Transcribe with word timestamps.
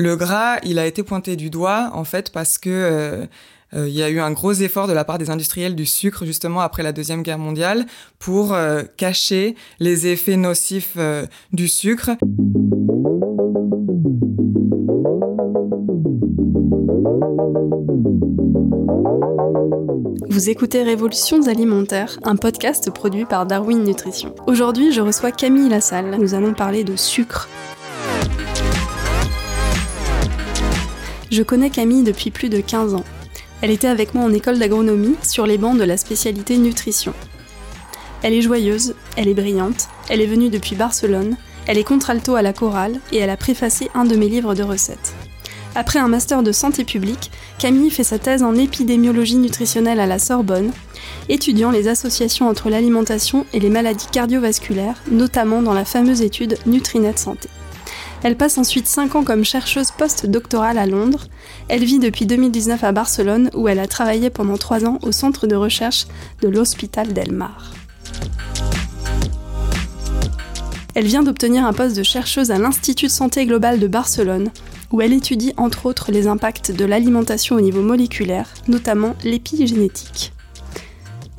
Le 0.00 0.16
gras, 0.16 0.56
il 0.62 0.78
a 0.78 0.86
été 0.86 1.02
pointé 1.02 1.36
du 1.36 1.50
doigt 1.50 1.90
en 1.92 2.04
fait 2.04 2.32
parce 2.32 2.56
que 2.56 2.70
euh, 2.70 3.26
euh, 3.74 3.86
il 3.86 3.94
y 3.94 4.02
a 4.02 4.08
eu 4.08 4.18
un 4.18 4.30
gros 4.30 4.54
effort 4.54 4.88
de 4.88 4.94
la 4.94 5.04
part 5.04 5.18
des 5.18 5.28
industriels 5.28 5.74
du 5.74 5.84
sucre 5.84 6.24
justement 6.24 6.60
après 6.60 6.82
la 6.82 6.92
deuxième 6.92 7.22
guerre 7.22 7.36
mondiale 7.36 7.84
pour 8.18 8.54
euh, 8.54 8.82
cacher 8.96 9.56
les 9.78 10.06
effets 10.06 10.38
nocifs 10.38 10.96
du 11.52 11.68
sucre. 11.68 12.12
Vous 20.30 20.48
écoutez 20.48 20.82
Révolutions 20.82 21.46
alimentaires, 21.46 22.18
un 22.22 22.36
podcast 22.36 22.90
produit 22.90 23.26
par 23.26 23.44
Darwin 23.44 23.84
Nutrition. 23.84 24.34
Aujourd'hui, 24.46 24.92
je 24.92 25.02
reçois 25.02 25.30
Camille 25.30 25.68
Lassalle. 25.68 26.16
Nous 26.18 26.32
allons 26.32 26.54
parler 26.54 26.84
de 26.84 26.96
sucre. 26.96 27.50
Je 31.30 31.44
connais 31.44 31.70
Camille 31.70 32.02
depuis 32.02 32.30
plus 32.30 32.48
de 32.48 32.60
15 32.60 32.94
ans. 32.94 33.04
Elle 33.62 33.70
était 33.70 33.86
avec 33.86 34.14
moi 34.14 34.24
en 34.24 34.32
école 34.32 34.58
d'agronomie 34.58 35.14
sur 35.22 35.46
les 35.46 35.58
bancs 35.58 35.78
de 35.78 35.84
la 35.84 35.96
spécialité 35.96 36.58
nutrition. 36.58 37.14
Elle 38.22 38.34
est 38.34 38.42
joyeuse, 38.42 38.94
elle 39.16 39.28
est 39.28 39.34
brillante, 39.34 39.88
elle 40.08 40.20
est 40.20 40.26
venue 40.26 40.48
depuis 40.48 40.74
Barcelone, 40.74 41.36
elle 41.66 41.78
est 41.78 41.84
contralto 41.84 42.34
à 42.34 42.42
la 42.42 42.52
chorale 42.52 42.98
et 43.12 43.18
elle 43.18 43.30
a 43.30 43.36
préfacé 43.36 43.90
un 43.94 44.04
de 44.04 44.16
mes 44.16 44.28
livres 44.28 44.54
de 44.54 44.64
recettes. 44.64 45.14
Après 45.76 46.00
un 46.00 46.08
master 46.08 46.42
de 46.42 46.50
santé 46.50 46.84
publique, 46.84 47.30
Camille 47.58 47.90
fait 47.90 48.02
sa 48.02 48.18
thèse 48.18 48.42
en 48.42 48.56
épidémiologie 48.56 49.36
nutritionnelle 49.36 50.00
à 50.00 50.06
la 50.06 50.18
Sorbonne, 50.18 50.72
étudiant 51.28 51.70
les 51.70 51.86
associations 51.86 52.48
entre 52.48 52.70
l'alimentation 52.70 53.46
et 53.52 53.60
les 53.60 53.70
maladies 53.70 54.08
cardiovasculaires, 54.10 55.00
notamment 55.12 55.62
dans 55.62 55.74
la 55.74 55.84
fameuse 55.84 56.22
étude 56.22 56.58
Nutrinet 56.66 57.16
Santé. 57.16 57.48
Elle 58.22 58.36
passe 58.36 58.58
ensuite 58.58 58.86
5 58.86 59.14
ans 59.14 59.24
comme 59.24 59.44
chercheuse 59.44 59.92
post-doctorale 59.92 60.76
à 60.76 60.86
Londres. 60.86 61.26
Elle 61.68 61.84
vit 61.84 61.98
depuis 61.98 62.26
2019 62.26 62.84
à 62.84 62.92
Barcelone 62.92 63.50
où 63.54 63.66
elle 63.66 63.78
a 63.78 63.86
travaillé 63.86 64.28
pendant 64.28 64.58
3 64.58 64.84
ans 64.84 64.98
au 65.02 65.10
centre 65.10 65.46
de 65.46 65.56
recherche 65.56 66.06
de 66.42 66.48
l'Hospital 66.48 67.14
del 67.14 67.32
Mar. 67.32 67.72
Elle 70.94 71.06
vient 71.06 71.22
d'obtenir 71.22 71.64
un 71.64 71.72
poste 71.72 71.96
de 71.96 72.02
chercheuse 72.02 72.50
à 72.50 72.58
l'Institut 72.58 73.06
de 73.06 73.10
santé 73.10 73.46
globale 73.46 73.78
de 73.78 73.86
Barcelone, 73.86 74.50
où 74.92 75.00
elle 75.00 75.12
étudie 75.12 75.54
entre 75.56 75.86
autres 75.86 76.12
les 76.12 76.26
impacts 76.26 76.72
de 76.72 76.84
l'alimentation 76.84 77.56
au 77.56 77.60
niveau 77.60 77.80
moléculaire, 77.80 78.48
notamment 78.68 79.14
l'épigénétique. 79.24 80.32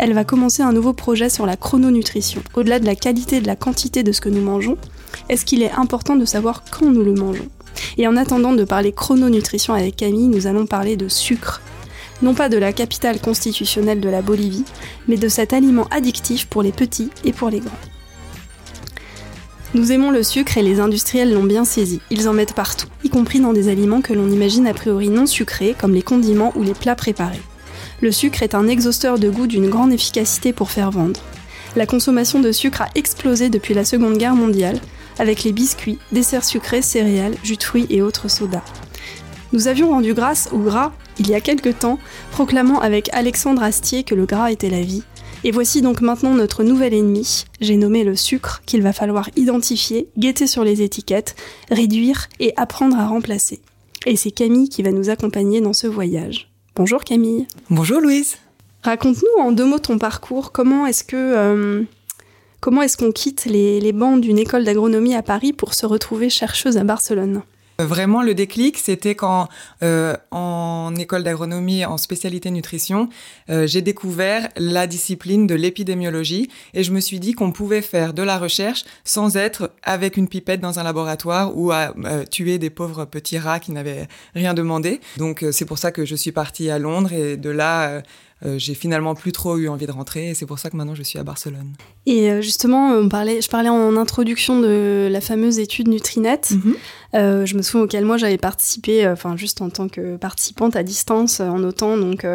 Elle 0.02 0.14
va 0.14 0.24
commencer 0.24 0.64
un 0.64 0.74
nouveau 0.74 0.94
projet 0.94 1.30
sur 1.30 1.46
la 1.46 1.56
chrononutrition. 1.56 2.42
Au-delà 2.56 2.80
de 2.80 2.88
la 2.88 2.96
qualité 2.96 3.36
et 3.36 3.40
de 3.40 3.46
la 3.46 3.56
quantité 3.56 4.02
de 4.02 4.12
ce 4.12 4.20
que 4.20 4.30
nous 4.30 4.42
mangeons, 4.42 4.76
est-ce 5.30 5.46
qu'il 5.46 5.62
est 5.62 5.72
important 5.74 6.16
de 6.16 6.26
savoir 6.26 6.64
quand 6.72 6.88
nous 6.88 7.04
le 7.04 7.14
mangeons? 7.14 7.48
Et 8.00 8.08
en 8.08 8.18
attendant 8.18 8.54
de 8.54 8.64
parler 8.64 8.94
chrononutrition 8.94 9.76
avec 9.76 9.98
Camille, 9.98 10.28
nous 10.28 10.48
allons 10.48 10.66
parler 10.66 10.96
de 10.96 11.08
sucre. 11.08 11.62
Non 12.24 12.34
pas 12.34 12.50
de 12.50 12.58
la 12.58 12.74
capitale 12.74 13.22
constitutionnelle 13.22 14.02
de 14.02 14.10
la 14.10 14.24
Bolivie, 14.24 14.66
mais 15.08 15.18
de 15.18 15.28
cet 15.28 15.54
aliment 15.54 15.86
addictif 15.92 16.48
pour 16.48 16.64
les 16.64 16.72
petits 16.72 17.12
et 17.24 17.32
pour 17.32 17.52
les 17.52 17.60
grands. 17.60 17.70
Nous 19.76 19.92
aimons 19.92 20.10
le 20.10 20.24
sucre 20.24 20.58
et 20.58 20.64
les 20.64 20.80
industriels 20.80 21.32
l'ont 21.32 21.44
bien 21.44 21.64
saisi. 21.64 22.02
Ils 22.10 22.28
en 22.28 22.34
mettent 22.34 22.56
partout, 22.56 22.88
y 23.04 23.10
compris 23.12 23.40
dans 23.40 23.54
des 23.54 23.70
aliments 23.70 24.02
que 24.02 24.14
l'on 24.14 24.32
imagine 24.32 24.66
a 24.66 24.74
priori 24.74 25.10
non 25.10 25.28
sucrés, 25.28 25.76
comme 25.80 25.94
les 25.94 26.02
condiments 26.02 26.54
ou 26.56 26.64
les 26.64 26.74
plats 26.74 26.96
préparés. 26.96 27.40
Le 28.02 28.12
sucre 28.12 28.42
est 28.42 28.56
un 28.56 28.68
exhausteur 28.68 29.20
de 29.20 29.30
goût 29.30 29.46
d'une 29.46 29.70
grande 29.70 29.94
efficacité 29.94 30.54
pour 30.54 30.72
faire 30.72 30.90
vendre. 30.90 31.20
La 31.76 31.86
consommation 31.86 32.40
de 32.40 32.52
sucre 32.52 32.82
a 32.82 32.90
explosé 32.96 33.50
depuis 33.50 33.76
la 33.76 33.86
Seconde 33.86 34.18
Guerre 34.18 34.36
mondiale, 34.36 34.82
avec 35.20 35.44
les 35.44 35.52
biscuits, 35.52 36.00
desserts 36.12 36.44
sucrés, 36.44 36.82
céréales, 36.82 37.36
jus 37.44 37.58
de 37.58 37.64
fruits 37.64 37.86
et 37.92 38.02
autres 38.02 38.28
sodas. 38.28 38.64
Nous 39.54 39.68
avions 39.68 39.90
rendu 39.90 40.16
grâce 40.16 40.50
au 40.52 40.58
gras 40.58 40.94
il 41.20 41.30
y 41.30 41.36
a 41.36 41.42
quelque 41.42 41.70
temps, 41.70 42.00
proclamant 42.32 42.80
avec 42.80 43.14
Alexandre 43.14 43.62
Astier 43.62 44.04
que 44.04 44.16
le 44.16 44.26
gras 44.26 44.52
était 44.52 44.72
la 44.72 44.82
vie, 44.82 45.04
et 45.44 45.52
voici 45.52 45.84
donc 45.84 46.02
maintenant 46.02 46.34
notre 46.34 46.64
nouvel 46.64 46.96
ennemi, 46.96 47.46
j'ai 47.60 47.76
nommé 47.76 48.04
le 48.04 48.16
sucre, 48.16 48.64
qu'il 48.66 48.82
va 48.82 48.94
falloir 48.94 49.30
identifier, 49.36 50.08
guetter 50.18 50.48
sur 50.48 50.64
les 50.64 50.82
étiquettes, 50.82 51.36
réduire 51.70 52.30
et 52.40 52.54
apprendre 52.58 52.98
à 52.98 53.06
remplacer. 53.06 53.62
Et 54.08 54.16
c'est 54.16 54.32
Camille 54.32 54.70
qui 54.70 54.82
va 54.82 54.92
nous 54.92 55.12
accompagner 55.12 55.62
dans 55.62 55.74
ce 55.74 55.86
voyage. 55.86 56.51
Bonjour 56.76 57.04
Camille. 57.04 57.48
Bonjour 57.70 58.00
Louise. 58.00 58.38
Raconte-nous 58.84 59.44
en 59.44 59.52
deux 59.52 59.66
mots 59.66 59.78
ton 59.78 59.98
parcours. 59.98 60.54
Comment 60.54 60.86
est-ce 60.86 61.04
que 61.04 61.18
euh, 61.18 61.84
comment 62.62 62.82
est-ce 62.82 62.96
qu'on 62.96 63.12
quitte 63.12 63.44
les, 63.44 63.82
les 63.82 63.92
bancs 63.92 64.22
d'une 64.22 64.40
école 64.40 64.64
d'agronomie 64.64 65.14
à 65.14 65.22
Paris 65.22 65.52
pour 65.52 65.74
se 65.74 65.86
retrouver 65.86 66.30
chercheuse 66.30 66.78
à 66.78 66.86
Barcelone? 66.86 67.42
Vraiment, 67.80 68.22
le 68.22 68.34
déclic, 68.34 68.78
c'était 68.78 69.16
quand, 69.16 69.48
euh, 69.84 70.16
en 70.32 70.94
école 70.96 71.24
d'agronomie, 71.24 71.86
en 71.86 71.98
spécialité 71.98 72.52
nutrition, 72.52 73.10
euh, 73.50 73.68
j'ai 73.68 73.82
découvert 73.82 74.50
la 74.58 74.88
discipline 74.88 75.48
de 75.48 75.56
l'épidémiologie 75.56 76.50
et 76.74 76.84
je 76.84 76.92
me 76.92 77.00
suis 77.00 77.20
dit 77.20 77.34
qu'on 77.34 77.52
pouvait 77.52 77.82
faire 77.82 78.14
de 78.14 78.24
la 78.24 78.38
recherche 78.38 78.84
sans 79.04 79.36
être 79.36 79.72
avec 79.84 80.18
une 80.18 80.28
pipette 80.28 80.62
dans 80.62 80.80
un 80.80 80.84
laboratoire 80.84 81.58
ou 81.58 81.72
à 81.72 81.94
euh, 82.06 82.24
tuer 82.26 82.60
des 82.60 82.70
pauvres 82.70 83.06
petits 83.06 83.38
rats 83.38 83.60
qui 83.60 83.72
n'avaient 83.72 84.08
rien 84.36 84.54
demandé. 84.54 85.00
Donc, 85.18 85.46
c'est 85.52 85.66
pour 85.66 85.78
ça 85.78 85.92
que 85.92 86.06
je 86.06 86.16
suis 86.16 86.32
partie 86.32 86.70
à 86.70 86.78
Londres 86.78 87.14
et 87.14 87.38
de 87.38 87.50
là, 87.50 88.02
euh, 88.44 88.58
j'ai 88.58 88.74
finalement 88.74 89.14
plus 89.14 89.32
trop 89.32 89.58
eu 89.58 89.68
envie 89.68 89.86
de 89.86 89.92
rentrer 89.92 90.32
et 90.32 90.34
c'est 90.34 90.48
pour 90.48 90.58
ça 90.58 90.72
que 90.72 90.78
maintenant 90.78 90.96
je 90.96 91.04
suis 91.04 91.20
à 91.20 91.24
Barcelone. 91.24 91.74
Et 92.08 92.32
euh, 92.32 92.42
justement, 92.42 92.92
on 92.94 93.08
parlait, 93.08 93.40
je 93.40 93.48
parlais 93.48 93.70
en 93.70 93.96
introduction 93.98 94.60
de 94.60 95.08
la 95.12 95.22
fameuse 95.22 95.60
étude 95.60 95.88
Nutrinet. 95.88 96.42
Mhm. 96.50 96.76
Euh, 97.14 97.46
je 97.46 97.56
me 97.56 97.62
souviens 97.62 97.84
auquel 97.84 98.06
moi 98.06 98.18
j'avais 98.18 98.38
participé, 98.38 99.08
enfin 99.08 99.36
juste 99.36 99.62
en 99.62 99.70
tant 99.70 99.88
que 99.88 100.18
participante 100.18 100.76
à 100.76 100.84
distance, 100.84 101.40
en 101.40 101.60
notant 101.60 101.98
donc 101.98 102.26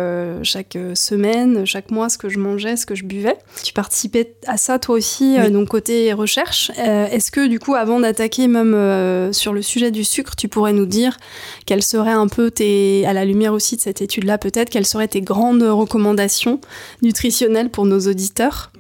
chaque 0.43 0.77
semaine, 0.95 1.65
chaque 1.65 1.91
mois 1.91 2.09
ce 2.09 2.19
que 2.19 2.29
je 2.29 2.39
mangeais, 2.39 2.77
ce 2.77 2.87
que 2.87 2.95
je 2.95 3.05
buvais. 3.05 3.37
Tu 3.63 3.73
participais 3.73 4.35
à 4.47 4.57
ça 4.57 4.79
toi 4.79 4.97
aussi, 4.97 5.37
donc 5.51 5.69
côté 5.69 6.13
recherche. 6.13 6.71
Est-ce 6.77 7.31
que 7.31 7.47
du 7.47 7.59
coup, 7.59 7.75
avant 7.75 8.01
d'attaquer 8.01 8.49
même 8.49 9.33
sur 9.33 9.53
le 9.53 9.63
sujet 9.63 9.91
du 9.91 10.05
sucre, 10.05 10.37
tu 10.37 10.49
pourrais 10.49 10.73
nous 10.73 10.87
dire 10.87 11.17
quelles 11.65 11.83
seraient 11.83 12.11
un 12.13 12.29
peu 12.29 12.51
tes, 12.51 13.07
à 13.07 13.13
la 13.13 13.25
lumière 13.25 13.53
aussi 13.53 13.77
de 13.77 13.81
cette 13.81 14.03
étude-là 14.03 14.39
peut-être, 14.39 14.71
quelles 14.71 14.87
seraient 14.87 15.09
tes 15.09 15.23
grandes 15.23 15.63
recommandations 15.63 16.61
nutritionnelles 17.03 17.71
pour 17.71 17.87
nos 17.87 18.01
auditeurs? 18.01 18.71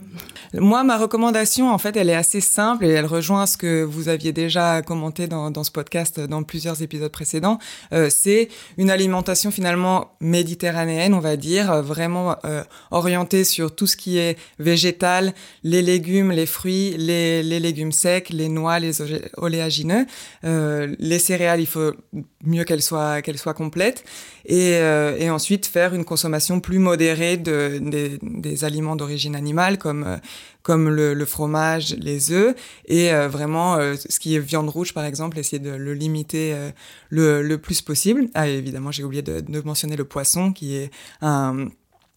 Moi, 0.55 0.85
ma 0.85 0.99
recommandation, 0.99 1.73
en 1.73 1.79
fait, 1.79 1.97
elle 1.97 2.11
est 2.11 2.15
assez 2.15 2.41
simple 2.41 2.85
et 2.85 2.91
elle 2.91 3.07
rejoint 3.07 3.47
ce 3.47 3.57
que 3.57 3.83
vous 3.83 4.09
aviez 4.09 4.33
déjà 4.33 4.83
commenté 4.83 5.27
dans, 5.27 5.51
dans 5.51 5.65
ce 5.65 5.71
podcast 5.71 6.21
dans 6.21 6.43
plusieurs 6.43 6.83
épisodes 6.83 7.13
précédents. 7.13 7.59
Euh, 7.93 8.09
c'est 8.11 8.49
une 8.79 8.91
alimentation 8.91 9.51
finalement 9.51 10.17
méditerranéenne, 10.21 11.15
on 11.15 11.21
va 11.21 11.37
dire, 11.37 11.83
vraiment 11.83 12.37
euh, 12.45 12.63
orientée 12.91 13.45
sur 13.45 13.75
tout 13.75 13.87
ce 13.87 13.97
qui 13.97 14.19
est 14.19 14.39
végétal, 14.59 15.35
les 15.63 15.83
légumes, 15.83 16.33
les 16.33 16.47
fruits, 16.47 16.95
les, 16.97 17.43
les 17.43 17.61
légumes 17.61 17.93
secs, 17.93 18.31
les 18.31 18.49
noix, 18.49 18.79
les 18.79 19.03
oléagineux. 19.37 20.07
Euh, 20.45 20.95
les 20.99 21.19
céréales, 21.19 21.61
il 21.61 21.67
faut 21.67 21.93
mieux 22.47 22.65
qu'elles 22.65 22.83
soient, 22.83 23.23
qu'elles 23.23 23.39
soient 23.39 23.55
complètes. 23.55 24.05
Et, 24.45 24.75
euh, 24.75 25.17
et, 25.19 25.29
ensuite 25.31 25.67
faire 25.67 25.95
une 25.95 26.05
consommation 26.05 26.61
plus 26.61 26.79
modérée 26.79 27.37
de, 27.37 27.79
des, 27.83 28.19
des 28.23 28.65
aliments 28.65 28.97
d'origine 28.97 29.35
animale 29.35 29.79
comme 29.79 30.19
comme 30.67 30.89
le, 30.89 31.25
fromage, 31.25 31.95
les 31.97 32.33
œufs, 32.33 32.57
et 32.87 33.13
euh, 33.13 33.29
vraiment 33.29 33.77
euh, 33.77 33.95
ce 33.95 34.19
qui 34.19 34.35
est 34.35 34.41
viande 34.41 34.69
rouge 34.69 34.93
par 34.93 35.05
exemple, 35.05 35.39
essayer 35.39 35.61
de 35.61 35.71
le 35.71 35.95
limiter 35.95 36.55
euh, 36.55 36.73
le, 37.09 37.41
le, 37.41 37.59
plus 37.59 37.83
possible. 37.83 38.27
Ah 38.35 38.49
évidemment 38.49 38.91
j'ai 38.91 39.05
oublié 39.05 39.23
de, 39.23 39.39
de, 39.39 39.61
mentionner 39.61 39.95
le 39.95 40.05
poisson 40.05 40.53
qui 40.53 40.75
est 40.75 40.91
un 41.23 41.69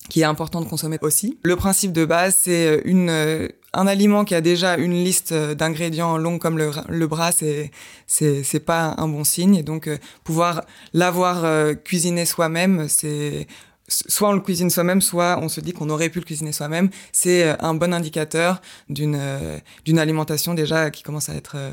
qui 0.09 0.22
est 0.22 0.23
important 0.23 0.62
de 0.62 0.66
consommer 0.66 0.97
aussi. 1.01 1.38
Le 1.44 1.56
principe 1.56 1.91
de 1.91 2.06
base, 2.06 2.38
c'est 2.41 2.81
une 2.85 3.50
un 3.74 3.88
aliment 3.88 4.25
qui 4.25 4.35
a 4.35 4.41
déjà 4.41 4.78
une 4.78 4.94
liste 4.94 5.34
d'ingrédients 5.34 6.18
longue 6.18 6.40
comme 6.40 6.57
le, 6.57 6.72
le 6.88 7.07
bras, 7.07 7.31
c'est 7.31 7.72
c'est 8.07 8.66
pas 8.66 8.96
un 8.97 9.07
bon 9.07 9.24
signe. 9.24 9.56
Et 9.56 9.63
donc 9.63 9.90
pouvoir 10.24 10.63
l'avoir 10.94 11.45
cuisiné 11.83 12.25
soi-même, 12.25 12.88
c'est 12.88 13.48
soit 13.89 14.30
on 14.30 14.33
le 14.33 14.39
cuisine 14.39 14.69
soi-même, 14.69 15.01
soit 15.01 15.39
on 15.42 15.50
se 15.50 15.60
dit 15.60 15.74
qu'on 15.74 15.89
aurait 15.89 16.10
pu 16.10 16.19
le 16.19 16.25
cuisiner 16.25 16.51
soi-même. 16.51 16.89
C'est 17.12 17.44
euh, 17.44 17.56
un 17.60 17.74
bon 17.74 17.94
indicateur 17.94 18.62
d'une 18.89 19.18
euh, 19.19 19.57
d'une 19.86 20.00
alimentation 20.00 20.54
déjà 20.54 20.92
qui 20.92 21.04
commence 21.04 21.30
à 21.30 21.36
être 21.36 21.56
euh, 21.56 21.71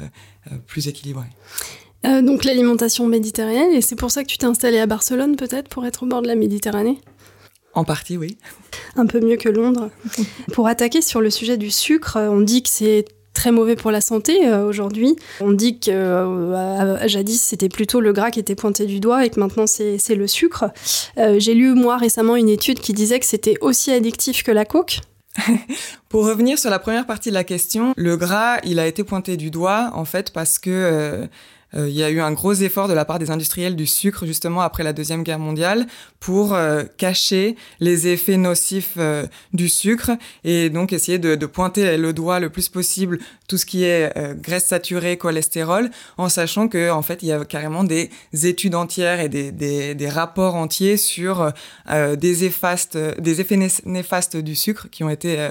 plus 0.67 0.89
équilibrée. 0.89 1.27
donc 2.05 2.45
l'alimentation 2.45 3.07
méditerranéenne, 3.07 3.73
et 3.73 3.81
c'est 3.81 3.97
pour 3.97 4.11
ça 4.11 4.23
que 4.23 4.29
tu 4.29 4.39
t'es 4.39 4.47
installé 4.47 4.79
à 4.79 4.87
Barcelone 4.87 5.37
peut-être 5.37 5.69
pour 5.69 5.85
être 5.87 6.05
au 6.05 6.07
bord 6.07 6.23
de 6.23 6.29
la 6.29 6.37
Méditerranée? 6.37 6.99
En 7.77 7.85
partie, 7.85 8.17
oui. 8.17 8.39
Un 8.97 9.07
peu 9.07 9.21
mieux 9.21 9.37
que 9.37 9.51
Londres. 9.51 9.91
pour 10.53 10.67
attaquer 10.67 11.03
sur 11.03 11.21
le 11.21 11.29
sujet 11.29 11.59
du 11.59 11.71
sucre, 11.71 12.19
on 12.19 12.41
dit 12.41 12.63
que 12.63 12.71
c'est 12.71 13.05
très 13.35 13.53
mauvais 13.53 13.77
pour 13.77 13.91
la 13.91 14.01
santé 14.01 14.49
euh, 14.49 14.67
aujourd'hui. 14.67 15.15
On 15.43 15.53
dit 15.53 15.79
que 15.79 15.91
euh, 15.91 17.07
jadis 17.07 17.41
c'était 17.41 17.69
plutôt 17.69 18.01
le 18.01 18.15
gras 18.15 18.31
qui 18.31 18.41
était 18.41 18.55
pointé 18.55 18.87
du 18.87 18.99
doigt 18.99 19.27
et 19.27 19.31
que 19.31 19.39
maintenant 19.39 19.67
c'est 19.67 20.15
le 20.15 20.27
sucre. 20.27 20.73
Euh, 21.19 21.39
j'ai 21.39 21.53
lu 21.53 21.75
moi 21.75 21.99
récemment 21.99 22.35
une 22.37 22.49
étude 22.49 22.81
qui 22.81 22.95
disait 22.95 23.21
que 23.21 23.27
c'était 23.27 23.57
aussi 23.61 23.93
addictif 23.93 24.43
que 24.43 24.53
la 24.53 24.65
coke. 24.65 25.01
Pour 26.09 26.27
revenir 26.27 26.59
sur 26.59 26.71
la 26.71 26.79
première 26.79 27.05
partie 27.05 27.29
de 27.29 27.35
la 27.35 27.45
question, 27.45 27.93
le 27.99 28.17
gras, 28.17 28.57
il 28.65 28.79
a 28.79 28.87
été 28.87 29.05
pointé 29.05 29.37
du 29.37 29.51
doigt 29.51 29.91
en 29.93 30.07
fait 30.07 30.33
parce 30.33 30.59
que 30.59 31.29
il 31.75 31.91
y 31.91 32.03
a 32.03 32.11
eu 32.11 32.21
un 32.21 32.33
gros 32.33 32.55
effort 32.55 32.89
de 32.89 32.95
la 32.95 33.05
part 33.05 33.19
des 33.19 33.31
industriels 33.31 33.77
du 33.77 33.87
sucre 33.87 34.25
justement 34.25 34.61
après 34.61 34.83
la 34.83 34.93
deuxième 34.93 35.23
guerre 35.23 35.39
mondiale 35.39 35.87
pour 36.21 36.57
cacher 36.97 37.57
les 37.81 38.09
effets 38.09 38.37
nocifs 38.37 38.97
du 39.53 39.69
sucre 39.69 40.13
et 40.45 40.71
donc 40.71 40.93
essayer 40.93 41.19
de, 41.19 41.35
de, 41.35 41.47
pointer 41.47 41.97
le 41.97 42.13
doigt 42.13 42.41
le 42.41 42.51
plus 42.51 42.69
possible 42.69 43.19
tout 43.49 43.59
ce 43.59 43.67
qui 43.67 43.85
est 43.85 44.13
graisse 44.41 44.67
saturée, 44.67 45.17
cholestérol, 45.19 45.91
en 46.19 46.29
sachant 46.29 46.69
que 46.69 46.91
en 46.91 47.03
fait 47.03 47.23
il 47.23 47.29
y 47.29 47.33
a 47.33 47.45
carrément 47.45 47.85
des 47.85 48.11
études 48.33 48.75
entières 48.75 49.21
et 49.21 49.29
des, 49.29 49.53
des, 49.53 49.95
des 49.95 50.09
rapports 50.09 50.55
entiers 50.55 50.97
sur 50.97 51.53
des, 51.89 52.45
effastes, 52.45 52.97
des 52.97 53.41
effets 53.41 53.59
néfastes 53.85 54.37
du 54.37 54.55
sucre 54.55 54.89
qui 54.91 55.05
ont 55.05 55.11
été 55.11 55.49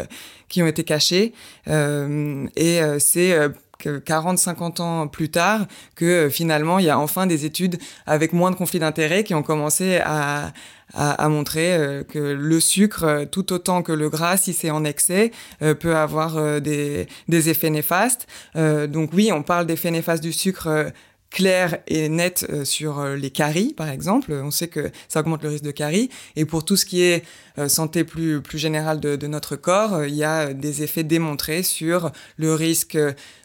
qui 0.47 0.61
ont 0.61 0.67
été 0.67 0.83
cachés. 0.83 1.33
Et 1.67 2.79
c'est 2.99 3.37
que 3.77 3.99
40, 3.99 4.37
50 4.37 4.79
ans 4.79 5.07
plus 5.07 5.29
tard 5.29 5.67
que 5.95 6.05
euh, 6.05 6.29
finalement 6.29 6.79
il 6.79 6.85
y 6.85 6.89
a 6.89 6.99
enfin 6.99 7.27
des 7.27 7.45
études 7.45 7.77
avec 8.05 8.33
moins 8.33 8.51
de 8.51 8.55
conflits 8.55 8.79
d'intérêts 8.79 9.23
qui 9.23 9.33
ont 9.33 9.43
commencé 9.43 9.99
à, 10.03 10.53
à, 10.93 11.29
montrer 11.29 11.73
euh, 11.73 12.03
que 12.03 12.19
le 12.19 12.59
sucre, 12.59 13.03
euh, 13.03 13.25
tout 13.25 13.51
autant 13.53 13.81
que 13.81 13.91
le 13.91 14.09
gras, 14.09 14.37
si 14.37 14.53
c'est 14.53 14.69
en 14.69 14.83
excès, 14.85 15.31
peut 15.79 15.95
avoir 15.95 16.61
des, 16.61 17.07
des, 17.27 17.49
effets 17.49 17.69
néfastes. 17.69 18.27
donc 18.55 19.11
oui, 19.13 19.31
on 19.31 19.43
parle 19.43 19.65
d'effets 19.65 19.91
néfastes 19.91 20.23
du 20.23 20.33
sucre 20.33 20.91
clair 21.35 21.79
et 21.87 22.07
net 22.07 22.47
euh, 22.49 22.63
sur 22.63 22.99
euh, 22.99 23.17
les 23.17 23.29
caries, 23.29 23.73
par 23.73 23.89
exemple. 23.89 24.31
On 24.31 24.51
sait 24.51 24.69
que 24.69 24.89
ça 25.09 25.19
augmente 25.19 25.43
le 25.43 25.49
risque 25.49 25.65
de 25.65 25.71
caries. 25.71 26.09
Et 26.37 26.45
pour 26.45 26.63
tout 26.63 26.77
ce 26.77 26.85
qui 26.85 27.01
est 27.01 27.25
euh, 27.57 27.67
santé 27.67 28.05
plus, 28.05 28.41
plus 28.41 28.57
générale 28.57 29.01
de, 29.01 29.27
notre 29.27 29.57
corps, 29.57 30.05
il 30.05 30.15
y 30.15 30.23
a 30.23 30.53
des 30.53 30.81
effets 30.81 31.03
démontrés 31.03 31.61
sur 31.61 32.11
le 32.37 32.53
risque 32.53 32.97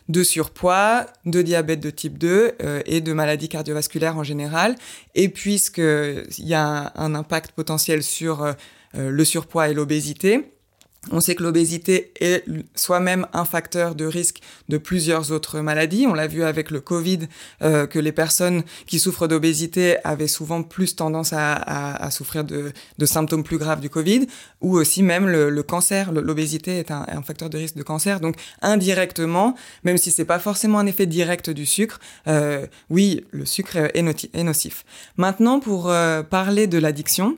de 0.08 0.22
surpoids, 0.22 1.06
de 1.26 1.42
diabète 1.42 1.80
de 1.80 1.90
type 1.90 2.16
2 2.16 2.52
et 2.86 3.00
de 3.00 3.12
maladies 3.12 3.48
cardiovasculaires 3.48 4.16
en 4.16 4.24
général. 4.24 4.76
Et 5.14 5.28
puisqu'il 5.28 6.24
y 6.38 6.54
a 6.54 6.92
un, 6.94 7.14
impact 7.14 7.52
potentiel 7.52 8.02
sur 8.02 8.54
le 8.92 9.24
surpoids 9.24 9.68
et 9.68 9.74
l'obésité, 9.74 10.52
on 11.10 11.20
sait 11.20 11.34
que 11.34 11.42
l'obésité 11.42 12.12
est 12.20 12.44
soi-même 12.74 13.26
un 13.32 13.46
facteur 13.46 13.94
de 13.94 14.04
risque 14.04 14.40
de 14.68 14.76
plusieurs 14.76 15.32
autres 15.32 15.60
maladies. 15.60 16.06
On 16.06 16.12
l'a 16.12 16.26
vu 16.26 16.44
avec 16.44 16.70
le 16.70 16.80
Covid, 16.80 17.20
euh, 17.62 17.86
que 17.86 17.98
les 17.98 18.12
personnes 18.12 18.62
qui 18.86 18.98
souffrent 18.98 19.26
d'obésité 19.26 19.96
avaient 20.04 20.28
souvent 20.28 20.62
plus 20.62 20.96
tendance 20.96 21.32
à, 21.32 22.10
souffrir 22.10 22.44
de, 22.44 22.72
symptômes 23.06 23.44
plus 23.44 23.56
graves 23.56 23.80
du 23.80 23.88
Covid, 23.88 24.26
ou 24.60 24.76
aussi 24.76 25.02
même 25.02 25.26
le, 25.26 25.62
cancer. 25.62 26.12
L'obésité 26.12 26.78
est 26.78 26.90
un, 26.90 27.22
facteur 27.22 27.48
de 27.48 27.56
risque 27.56 27.76
de 27.76 27.82
cancer. 27.82 28.20
Donc 28.20 28.36
indirectement, 28.60 29.54
même 29.84 29.96
si 29.96 30.10
c'est 30.10 30.26
pas 30.26 30.38
forcément 30.38 30.78
un 30.78 30.86
effet 30.86 31.06
direct 31.06 31.48
du 31.48 31.64
sucre, 31.64 31.98
euh, 32.28 32.66
oui, 32.90 33.24
le 33.30 33.46
sucre 33.46 33.76
est, 33.94 34.42
nocif. 34.42 34.84
Maintenant, 35.16 35.60
pour 35.60 35.90
euh, 35.90 36.22
parler 36.22 36.66
de 36.66 36.76
l'addiction, 36.76 37.36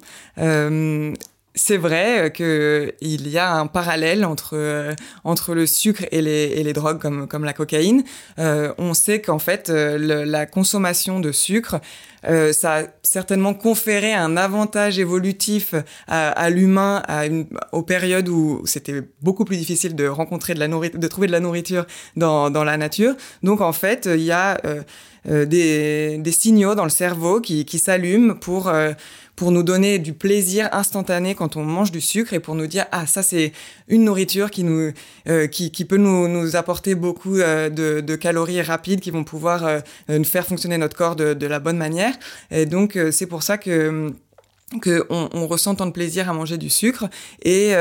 c'est 1.54 1.76
vrai 1.76 2.32
qu'il 2.34 3.28
y 3.28 3.38
a 3.38 3.52
un 3.52 3.66
parallèle 3.66 4.24
entre, 4.24 4.52
euh, 4.54 4.94
entre 5.24 5.54
le 5.54 5.66
sucre 5.66 6.04
et 6.10 6.22
les, 6.22 6.52
et 6.56 6.62
les 6.62 6.72
drogues 6.72 7.00
comme, 7.00 7.28
comme 7.28 7.44
la 7.44 7.52
cocaïne. 7.52 8.04
Euh, 8.38 8.72
on 8.78 8.94
sait 8.94 9.20
qu'en 9.20 9.38
fait, 9.38 9.68
euh, 9.68 10.24
la 10.24 10.46
consommation 10.46 11.20
de 11.20 11.30
sucre, 11.30 11.80
ça 12.52 12.78
a 12.78 12.82
certainement 13.02 13.54
conféré 13.54 14.12
un 14.12 14.36
avantage 14.36 14.98
évolutif 14.98 15.74
à, 16.06 16.30
à 16.30 16.50
l'humain 16.50 17.02
à 17.08 17.26
une, 17.26 17.46
aux 17.72 17.82
périodes 17.82 18.28
où 18.28 18.62
c'était 18.64 19.02
beaucoup 19.22 19.44
plus 19.44 19.56
difficile 19.56 19.94
de 19.96 20.06
rencontrer 20.06 20.54
de 20.54 20.60
la 20.60 20.68
nourriture, 20.68 21.00
de 21.00 21.08
trouver 21.08 21.26
de 21.26 21.32
la 21.32 21.40
nourriture 21.40 21.86
dans, 22.16 22.50
dans 22.50 22.64
la 22.64 22.76
nature. 22.76 23.14
Donc 23.42 23.60
en 23.60 23.72
fait, 23.72 24.08
il 24.12 24.22
y 24.22 24.32
a 24.32 24.60
des, 25.24 26.18
des 26.18 26.32
signaux 26.32 26.74
dans 26.74 26.84
le 26.84 26.90
cerveau 26.90 27.40
qui, 27.40 27.64
qui 27.64 27.78
s'allument 27.78 28.34
pour 28.34 28.70
pour 29.36 29.50
nous 29.50 29.62
donner 29.62 29.98
du 29.98 30.12
plaisir 30.12 30.68
instantané 30.72 31.34
quand 31.34 31.56
on 31.56 31.64
mange 31.64 31.90
du 31.90 32.00
sucre 32.00 32.32
et 32.32 32.40
pour 32.40 32.54
nous 32.54 32.66
dire 32.66 32.84
ah 32.92 33.06
ça 33.06 33.22
c'est 33.22 33.52
une 33.88 34.04
nourriture 34.04 34.50
qui 34.50 34.62
nous 34.62 34.92
euh, 35.28 35.46
qui, 35.46 35.70
qui, 35.70 35.84
peut 35.84 35.96
nous, 35.96 36.28
nous 36.28 36.54
apporter 36.56 36.94
beaucoup 36.94 37.38
euh, 37.38 37.70
de, 37.70 38.00
de, 38.00 38.16
calories 38.16 38.60
rapides 38.62 39.00
qui 39.00 39.10
vont 39.10 39.24
pouvoir 39.24 39.64
euh, 39.64 39.80
nous 40.08 40.24
faire 40.24 40.46
fonctionner 40.46 40.78
notre 40.78 40.96
corps 40.96 41.16
de, 41.16 41.34
de 41.34 41.46
la 41.46 41.60
bonne 41.60 41.78
manière 41.78 42.11
et 42.50 42.66
donc 42.66 42.98
c'est 43.10 43.26
pour 43.26 43.42
ça 43.42 43.58
que 43.58 44.12
que 44.80 45.06
on, 45.10 45.46
ressent 45.46 45.74
tant 45.74 45.86
de 45.86 45.90
plaisir 45.90 46.30
à 46.30 46.32
manger 46.32 46.56
du 46.56 46.70
sucre 46.70 47.08
et 47.42 47.74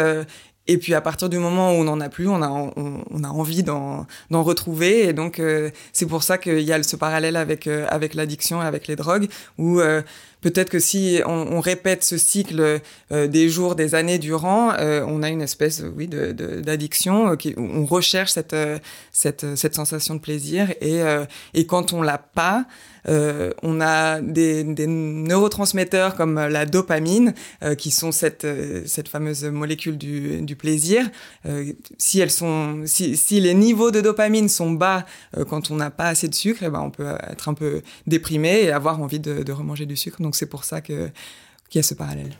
et 0.67 0.77
puis 0.77 0.93
à 0.93 1.01
partir 1.01 1.29
du 1.29 1.37
moment 1.37 1.71
où 1.71 1.75
on 1.75 1.85
n'en 1.85 1.99
a 2.01 2.09
plus, 2.09 2.27
on 2.27 2.41
a, 2.41 2.49
on, 2.49 3.23
a 3.23 3.27
envie 3.29 3.63
d'en 3.63 4.05
retrouver. 4.29 5.07
Et 5.07 5.13
donc 5.13 5.41
c'est 5.93 6.05
pour 6.05 6.23
ça 6.23 6.37
qu'il 6.37 6.61
y 6.61 6.71
a 6.71 6.83
ce 6.83 6.95
parallèle 6.95 7.35
avec, 7.35 7.67
avec 7.67 8.13
l'addiction, 8.13 8.61
avec 8.61 8.87
les 8.87 8.95
drogues, 8.95 9.27
où 9.57 9.81
peut-être 10.41 10.69
que 10.69 10.79
si 10.79 11.21
on, 11.25 11.59
répète 11.61 12.03
ce 12.03 12.17
cycle 12.17 12.81
euh, 13.11 13.27
des 13.27 13.49
jours, 13.49 13.75
des 13.75 13.93
années 13.93 14.17
durant, 14.17 14.73
euh, 14.73 15.05
on 15.07 15.21
a 15.21 15.29
une 15.29 15.41
espèce, 15.41 15.83
oui, 15.95 16.07
d'addiction, 16.07 17.35
de, 17.35 17.49
euh, 17.49 17.53
on 17.57 17.85
recherche 17.85 18.31
cette, 18.31 18.55
cette, 19.11 19.55
cette, 19.55 19.75
sensation 19.75 20.15
de 20.15 20.19
plaisir 20.19 20.71
et, 20.81 21.01
et 21.53 21.65
quand 21.65 21.93
on 21.93 22.01
l'a 22.01 22.17
pas, 22.17 22.65
on 23.07 23.81
a 23.81 24.21
des, 24.21 24.63
des, 24.63 24.87
neurotransmetteurs 24.87 26.15
comme 26.15 26.35
la 26.35 26.65
dopamine, 26.65 27.33
qui 27.77 27.91
sont 27.91 28.11
cette, 28.11 28.47
cette 28.85 29.07
fameuse 29.07 29.43
molécule 29.45 29.97
du, 29.97 30.41
du 30.41 30.55
plaisir. 30.55 31.09
si 31.97 32.19
elles 32.19 32.31
sont, 32.31 32.81
si, 32.85 33.15
si, 33.15 33.39
les 33.39 33.53
niveaux 33.53 33.91
de 33.91 34.01
dopamine 34.01 34.49
sont 34.49 34.71
bas 34.71 35.05
quand 35.49 35.71
on 35.71 35.75
n'a 35.75 35.91
pas 35.91 36.07
assez 36.07 36.27
de 36.27 36.35
sucre, 36.35 36.63
eh 36.63 36.69
ben 36.69 36.81
on 36.81 36.91
peut 36.91 37.07
être 37.29 37.49
un 37.49 37.53
peu 37.53 37.81
déprimé 38.07 38.61
et 38.63 38.71
avoir 38.71 39.01
envie 39.01 39.19
de, 39.19 39.43
de 39.43 39.51
remanger 39.51 39.85
du 39.85 39.95
sucre. 39.95 40.17
C'est 40.35 40.45
pour 40.45 40.63
ça 40.63 40.81
qu'il 40.81 41.11
y 41.73 41.79
a 41.79 41.83
ce 41.83 41.93
parallèle. 41.93 42.31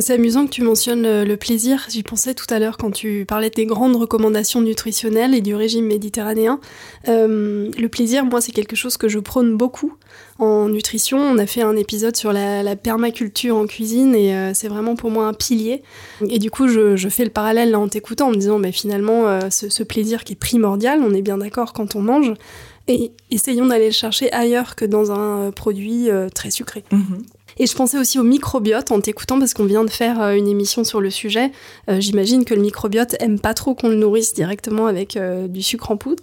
C'est 0.00 0.14
amusant 0.14 0.46
que 0.46 0.50
tu 0.50 0.62
mentionnes 0.62 1.02
le, 1.02 1.36
plaisir. 1.36 1.86
J'y 1.90 2.02
pensais 2.02 2.32
tout 2.32 2.46
à 2.48 2.58
l'heure 2.58 2.78
quand 2.78 2.90
tu 2.90 3.26
parlais 3.28 3.50
des 3.50 3.66
grandes 3.66 3.94
recommandations 3.94 4.62
nutritionnelles 4.62 5.34
et 5.34 5.42
du 5.42 5.54
régime 5.54 5.84
méditerranéen. 5.84 6.60
Euh, 7.08 7.70
le 7.76 7.88
plaisir, 7.88 8.24
moi, 8.24 8.40
c'est 8.40 8.52
quelque 8.52 8.74
chose 8.74 8.96
que 8.96 9.08
je 9.08 9.18
prône 9.18 9.54
beaucoup 9.54 9.92
en 10.38 10.70
nutrition. 10.70 11.18
On 11.18 11.36
a 11.36 11.44
fait 11.44 11.60
un 11.60 11.76
épisode 11.76 12.16
sur 12.16 12.32
la, 12.32 12.74
permaculture 12.74 13.54
en 13.54 13.66
cuisine 13.66 14.14
et 14.14 14.34
euh, 14.34 14.54
c'est 14.54 14.68
vraiment 14.68 14.96
pour 14.96 15.10
moi 15.10 15.26
un 15.26 15.34
pilier. 15.34 15.82
Et 16.26 16.38
du 16.38 16.50
coup, 16.50 16.68
je, 16.68 17.08
fais 17.10 17.24
le 17.24 17.30
parallèle 17.30 17.76
en 17.76 17.86
t'écoutant 17.86 18.28
en 18.28 18.30
me 18.30 18.36
disant, 18.36 18.58
mais 18.58 18.72
finalement, 18.72 19.28
euh, 19.28 19.50
ce, 19.50 19.82
plaisir 19.82 20.24
qui 20.24 20.32
est 20.32 20.36
primordial, 20.36 21.02
on 21.02 21.12
est 21.12 21.22
bien 21.22 21.36
d'accord 21.36 21.74
quand 21.74 21.96
on 21.96 22.00
mange, 22.00 22.32
et 22.88 23.12
essayons 23.30 23.66
d'aller 23.66 23.86
le 23.86 23.92
chercher 23.92 24.32
ailleurs 24.32 24.74
que 24.74 24.84
dans 24.84 25.12
un 25.12 25.48
euh, 25.48 25.50
produit 25.50 26.10
euh, 26.10 26.28
très 26.28 26.50
sucré. 26.50 26.84
Mhm. 26.90 27.22
Et 27.58 27.66
je 27.66 27.74
pensais 27.74 27.98
aussi 27.98 28.18
au 28.18 28.22
microbiote 28.22 28.90
en 28.92 29.00
t'écoutant 29.02 29.38
parce 29.38 29.52
qu'on 29.52 29.66
vient 29.66 29.84
de 29.84 29.90
faire 29.90 30.22
euh, 30.22 30.32
une 30.32 30.48
émission 30.48 30.84
sur 30.84 31.02
le 31.02 31.10
sujet. 31.10 31.52
J'imagine 31.86 32.46
que 32.46 32.54
le 32.54 32.62
microbiote 32.62 33.14
aime 33.20 33.38
pas 33.38 33.52
trop 33.52 33.74
qu'on 33.74 33.88
le 33.88 33.94
nourrisse 33.94 34.32
directement 34.32 34.86
avec 34.86 35.18
du 35.48 35.60
sucre 35.60 35.90
en 35.90 35.98
poudre. 35.98 36.22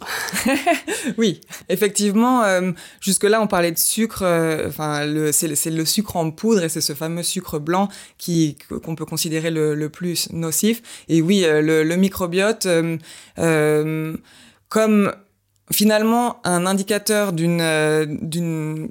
oui, 1.17 1.39
effectivement. 1.69 2.43
Jusque-là, 2.99 3.41
on 3.41 3.47
parlait 3.47 3.71
de 3.71 3.77
sucre. 3.77 4.23
Enfin, 4.67 5.05
c'est 5.31 5.69
le 5.69 5.85
sucre 5.85 6.15
en 6.15 6.31
poudre 6.31 6.63
et 6.63 6.69
c'est 6.69 6.81
ce 6.81 6.93
fameux 6.93 7.21
sucre 7.21 7.59
blanc 7.59 7.89
qui 8.17 8.57
qu'on 8.83 8.95
peut 8.95 9.05
considérer 9.05 9.51
le, 9.51 9.89
plus 9.89 10.31
nocif. 10.31 10.81
Et 11.09 11.21
oui, 11.21 11.45
le, 11.45 11.83
le 11.83 11.95
microbiote, 11.95 12.67
comme 14.69 15.11
finalement 15.71 16.39
un 16.43 16.65
indicateur 16.65 17.33
d'une 17.33 17.61
euh, 17.61 18.05
d'une 18.07 18.89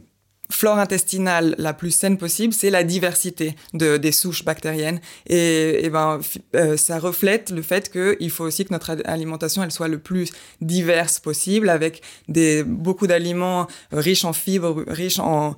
flore 0.50 0.78
intestinale 0.78 1.54
la 1.58 1.74
plus 1.74 1.90
saine 1.90 2.16
possible, 2.16 2.54
c'est 2.54 2.70
la 2.70 2.82
diversité 2.82 3.54
de, 3.74 3.96
des 3.96 4.12
souches 4.12 4.44
bactériennes. 4.44 5.00
Et, 5.28 5.88
ben, 5.90 6.20
euh, 6.56 6.76
ça 6.76 6.98
reflète 6.98 7.50
le 7.50 7.62
fait 7.62 7.90
qu'il 7.90 8.30
faut 8.30 8.44
aussi 8.44 8.64
que 8.64 8.72
notre 8.72 8.96
alimentation 9.04 9.62
elle 9.62 9.70
soit 9.70 9.88
le 9.88 9.98
plus 9.98 10.30
diverse 10.60 11.18
possible, 11.18 11.68
avec 11.68 12.02
des, 12.28 12.64
beaucoup 12.64 13.06
d'aliments 13.06 13.66
riches 13.92 14.24
en 14.24 14.32
fibres, 14.32 14.84
riches 14.88 15.18
en, 15.18 15.56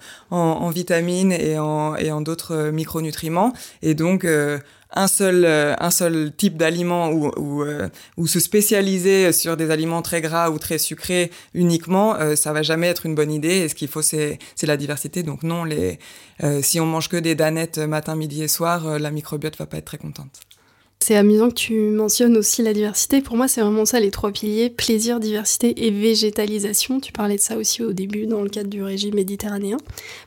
vitamines 0.71 1.33
et 1.33 1.59
en, 1.59 1.97
et 1.97 2.11
en 2.11 2.21
d'autres 2.21 2.71
micronutriments. 2.71 3.53
Et 3.83 3.95
donc, 3.95 4.25
euh, 4.25 4.59
un 4.93 5.07
seul, 5.07 5.45
euh, 5.45 5.75
un 5.79 5.91
seul 5.91 6.33
type 6.37 6.57
d'aliment 6.57 7.11
ou, 7.11 7.31
ou, 7.37 7.63
euh, 7.63 7.89
ou, 8.17 8.27
se 8.27 8.41
spécialiser 8.41 9.33
sur 9.33 9.57
des 9.57 9.71
aliments 9.71 10.03
très 10.03 10.21
gras 10.21 10.51
ou 10.51 10.59
très 10.59 10.79
sucrés 10.79 11.31
uniquement, 11.55 12.17
euh, 12.17 12.37
ça 12.37 12.53
va 12.53 12.63
jamais 12.63 12.89
être 12.89 13.07
une 13.07 13.15
bonne 13.15 13.33
idée. 13.33 13.59
Et 13.59 13.69
ce 13.69 13.75
qu'il 13.75 13.89
faut, 13.89 14.03
c'est 14.03 14.39
la 14.63 14.77
diversité. 14.77 15.23
Donc 15.23 15.43
non, 15.43 15.65
les, 15.65 15.99
si 16.63 16.81
on 16.81 16.87
mange 16.87 17.09
que 17.09 17.17
des 17.17 17.35
danettes 17.35 17.79
matin, 17.79 18.17
midi 18.17 18.43
et 18.43 18.49
soir, 18.49 18.99
la 18.99 19.11
microbiote 19.11 19.57
va 19.59 19.67
pas 19.67 19.79
être 19.79 19.85
très 19.85 19.99
contente. 19.99 20.41
C'est 21.03 21.17
amusant 21.17 21.49
que 21.49 21.55
tu 21.55 21.75
mentionnes 21.75 22.37
aussi 22.37 22.63
la 22.63 22.75
diversité. 22.75 23.23
Pour 23.23 23.35
moi, 23.37 23.49
c'est 23.49 23.63
vraiment 23.63 23.87
ça 23.87 24.01
les 24.01 24.11
trois 24.11 24.33
piliers 24.33 24.69
plaisir, 24.69 25.19
diversité 25.19 25.87
et 25.87 25.91
végétalisation. 25.91 27.01
Tu 27.01 27.11
parlais 27.11 27.37
de 27.37 27.41
ça 27.41 27.57
aussi 27.57 27.83
au 27.83 27.95
début 27.95 28.27
dans 28.27 28.43
le 28.43 28.51
cadre 28.51 28.69
du 28.69 28.83
régime 28.83 29.15
méditerranéen. 29.15 29.79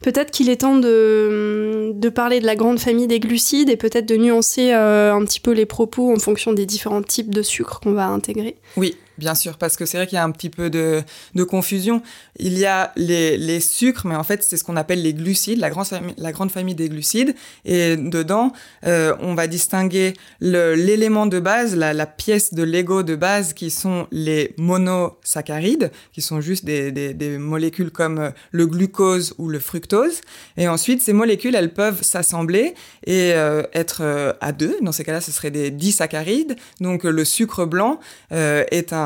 Peut-être 0.02 0.32
qu'il 0.32 0.50
est 0.50 0.62
temps 0.62 0.78
de, 0.78 1.92
de, 1.94 2.10
parler 2.10 2.40
de 2.40 2.48
la 2.48 2.56
grande 2.56 2.80
famille 2.80 3.06
des 3.06 3.20
glucides 3.20 3.70
et 3.70 3.78
peut-être 3.78 4.08
de 4.08 4.16
nuancer 4.16 4.74
euh, 4.74 5.14
un 5.14 5.24
petit 5.26 5.40
peu 5.40 5.52
les 5.52 5.68
propos 5.68 6.12
en 6.12 6.18
fonction 6.18 6.54
des 6.54 6.66
différents 6.66 7.04
types 7.04 7.34
de 7.34 7.44
sucres 7.44 7.80
qu'on 7.80 7.94
va 7.94 8.08
intégrer. 8.08 8.56
Oui, 8.76 8.96
Bien 9.20 9.36
sûr, 9.36 9.58
parce 9.58 9.78
que 9.78 9.86
c'est 9.86 9.98
vrai 9.98 10.08
qu'il 10.08 10.16
y 10.16 10.20
a 10.20 10.24
un 10.24 10.32
petit 10.32 10.50
peu 10.50 10.72
de, 10.72 11.04
confusion. 11.44 12.02
Il 12.38 12.58
y 12.58 12.66
a 12.66 12.92
les, 12.96 13.60
sucres, 13.60 14.08
mais 14.08 14.16
en 14.16 14.24
fait, 14.24 14.44
c'est 14.44 14.58
ce 14.58 14.64
qu'on 14.64 14.76
appelle 14.76 15.04
les 15.04 15.14
glucides, 15.14 15.60
la, 15.60 15.70
grande 15.70 16.52
famille, 16.52 16.74
des 16.74 16.90
glucides. 16.90 17.36
Et 17.64 17.96
dedans, 17.96 18.54
euh, 18.88 19.16
on 19.20 19.36
va 19.36 19.46
distinguer 19.46 20.14
l'élément 20.42 21.28
de 21.28 21.40
base, 21.40 21.76
la, 21.76 22.06
pièce 22.08 22.54
de 22.54 22.64
Lego 22.64 23.04
de 23.04 23.16
base, 23.16 23.54
qui 23.54 23.70
sont 23.70 24.08
les 24.12 24.56
monosaccharides, 24.58 25.92
qui 26.12 26.22
sont 26.22 26.42
juste 26.42 26.66
des, 26.66 27.38
molécules 27.38 27.92
comme 27.92 28.20
euh, 28.20 28.30
le 28.52 28.66
glucose 28.66 29.36
ou 29.38 29.48
le 29.48 29.60
fructose. 29.60 30.22
Et 30.58 30.68
ensuite, 30.68 31.02
ces 31.02 31.14
molécules, 31.14 31.56
elles 31.56 31.74
peuvent 31.74 32.02
s'assembler 32.02 32.74
et 33.06 33.34
euh, 33.34 33.64
être 33.74 34.36
à 34.42 34.52
deux. 34.52 34.76
Dans 34.82 34.92
ces 34.92 35.04
cas-là, 35.04 35.22
ce 35.22 35.32
serait 35.32 35.52
des 35.52 35.70
disaccharides. 35.70 36.56
Donc, 36.82 37.04
le 37.04 37.26
sucre 37.26 37.66
blanc 37.66 38.00
est 38.32 38.92
un 38.92 39.03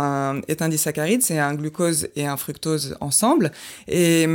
est 0.47 0.61
un 0.61 0.69
disaccharide, 0.69 1.21
c'est 1.21 1.39
un 1.39 1.53
glucose 1.53 2.09
et 2.15 2.25
un 2.25 2.37
fructose 2.37 2.97
ensemble. 3.01 3.51
Et, 3.87 4.25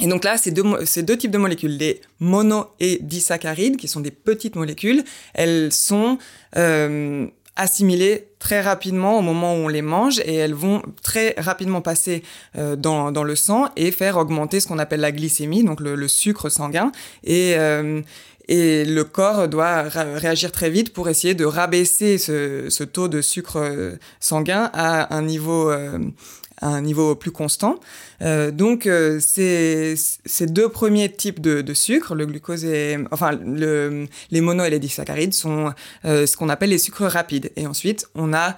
donc 0.00 0.24
là, 0.24 0.36
c'est 0.38 0.50
deux, 0.50 1.16
types 1.16 1.30
de 1.30 1.38
molécules, 1.38 1.76
les 1.76 2.00
mono 2.20 2.66
et 2.80 2.98
disaccharides, 3.02 3.76
qui 3.76 3.88
sont 3.88 4.00
des 4.00 4.10
petites 4.10 4.56
molécules. 4.56 5.04
Elles 5.34 5.72
sont 5.72 6.18
euh, 6.56 7.26
assimilées 7.56 8.28
très 8.38 8.62
rapidement 8.62 9.18
au 9.18 9.22
moment 9.22 9.54
où 9.54 9.58
on 9.58 9.68
les 9.68 9.82
mange 9.82 10.20
et 10.20 10.34
elles 10.34 10.54
vont 10.54 10.82
très 11.02 11.34
rapidement 11.36 11.82
passer 11.82 12.22
euh, 12.56 12.74
dans, 12.74 13.10
le 13.10 13.36
sang 13.36 13.68
et 13.76 13.90
faire 13.90 14.16
augmenter 14.16 14.60
ce 14.60 14.66
qu'on 14.66 14.78
appelle 14.78 15.00
la 15.00 15.12
glycémie, 15.12 15.62
donc 15.62 15.80
le, 15.80 15.94
le 15.94 16.08
sucre 16.08 16.48
sanguin. 16.48 16.90
Et, 17.22 17.54
euh, 17.56 18.00
et 18.50 18.84
le 18.84 19.04
corps 19.04 19.48
doit 19.48 19.82
réagir 19.82 20.50
très 20.50 20.70
vite 20.70 20.92
pour 20.92 21.08
essayer 21.08 21.34
de 21.34 21.44
rabaisser 21.44 22.18
ce, 22.18 22.82
taux 22.82 23.06
de 23.06 23.22
sucre 23.22 23.58
euh, 23.58 23.92
sanguin 24.18 24.70
à 24.74 25.16
un 25.16 25.22
niveau 25.22 25.70
euh, 25.70 25.98
un 26.60 26.82
niveau 26.82 27.14
plus 27.14 27.30
constant. 27.30 27.80
Euh, 28.20 28.50
donc, 28.50 28.86
ces, 29.20 29.96
deux 30.42 30.68
premiers 30.68 31.10
types 31.10 31.40
de, 31.40 31.62
de 31.62 31.74
sucre, 31.74 32.14
le 32.14 32.26
glucose 32.26 32.66
et 32.66 32.98
enfin 33.12 33.32
le, 33.32 34.06
les 34.30 34.40
mono 34.42 34.64
et 34.64 34.68
les 34.68 34.78
disaccharides, 34.78 35.32
sont 35.32 35.72
ce 36.04 36.36
qu'on 36.36 36.50
appelle 36.50 36.68
les 36.68 36.78
sucres 36.78 37.04
rapides. 37.04 37.50
Et 37.56 37.66
ensuite, 37.66 38.08
on 38.14 38.34
a 38.34 38.56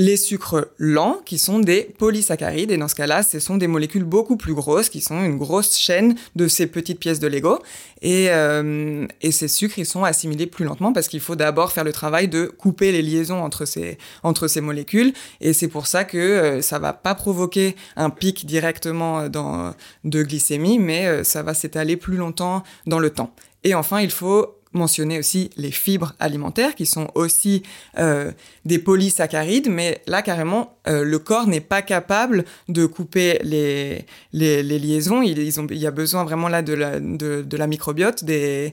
les 0.00 0.16
sucres 0.16 0.68
lents, 0.78 1.20
qui 1.26 1.36
sont 1.36 1.58
des 1.58 1.82
polysaccharides. 1.98 2.70
Et 2.70 2.78
dans 2.78 2.88
ce 2.88 2.94
cas-là, 2.94 3.22
ce 3.22 3.38
sont 3.38 3.58
des 3.58 3.66
molécules 3.66 4.04
beaucoup 4.04 4.38
plus 4.38 4.54
grosses, 4.54 4.88
qui 4.88 5.02
sont 5.02 5.22
une 5.22 5.36
grosse 5.36 5.76
chaîne 5.76 6.14
de 6.36 6.48
ces 6.48 6.66
petites 6.66 6.98
pièces 6.98 7.20
de 7.20 7.26
Lego. 7.26 7.58
Et, 8.00 8.30
euh, 8.30 9.06
et 9.20 9.30
ces 9.30 9.46
sucres, 9.46 9.78
ils 9.78 9.84
sont 9.84 10.02
assimilés 10.02 10.46
plus 10.46 10.64
lentement 10.64 10.94
parce 10.94 11.06
qu'il 11.06 11.20
faut 11.20 11.36
d'abord 11.36 11.72
faire 11.72 11.84
le 11.84 11.92
travail 11.92 12.28
de 12.28 12.46
couper 12.46 12.92
les 12.92 13.02
liaisons 13.02 13.42
entre 13.42 13.66
ces, 13.66 13.98
entre 14.22 14.48
ces 14.48 14.62
molécules. 14.62 15.12
Et 15.42 15.52
c'est 15.52 15.68
pour 15.68 15.86
ça 15.86 16.04
que 16.04 16.16
euh, 16.16 16.62
ça 16.62 16.78
va 16.78 16.94
pas 16.94 17.14
provoquer 17.14 17.76
un 17.96 18.08
pic 18.08 18.46
directement 18.46 19.28
dans, 19.28 19.74
de 20.04 20.22
glycémie, 20.22 20.78
mais 20.78 21.08
euh, 21.08 21.24
ça 21.24 21.42
va 21.42 21.52
s'étaler 21.52 21.98
plus 21.98 22.16
longtemps 22.16 22.62
dans 22.86 23.00
le 23.00 23.10
temps. 23.10 23.34
Et 23.64 23.74
enfin, 23.74 24.00
il 24.00 24.10
faut 24.10 24.59
mentionner 24.72 25.18
aussi 25.18 25.50
les 25.56 25.70
fibres 25.70 26.14
alimentaires 26.20 26.74
qui 26.74 26.86
sont 26.86 27.10
aussi 27.14 27.62
euh, 27.98 28.30
des 28.64 28.78
polysaccharides, 28.78 29.68
mais 29.68 30.00
là 30.06 30.22
carrément 30.22 30.76
euh, 30.86 31.04
le 31.04 31.18
corps 31.18 31.46
n'est 31.46 31.60
pas 31.60 31.82
capable 31.82 32.44
de 32.68 32.86
couper 32.86 33.40
les, 33.42 34.06
liaisons. 34.32 35.22
Il, 35.22 35.38
y 35.76 35.86
a 35.86 35.90
besoin 35.90 36.24
vraiment 36.24 36.48
là 36.48 36.62
de 36.62 36.74
la, 36.74 37.66
microbiote, 37.66 38.24
des, 38.24 38.72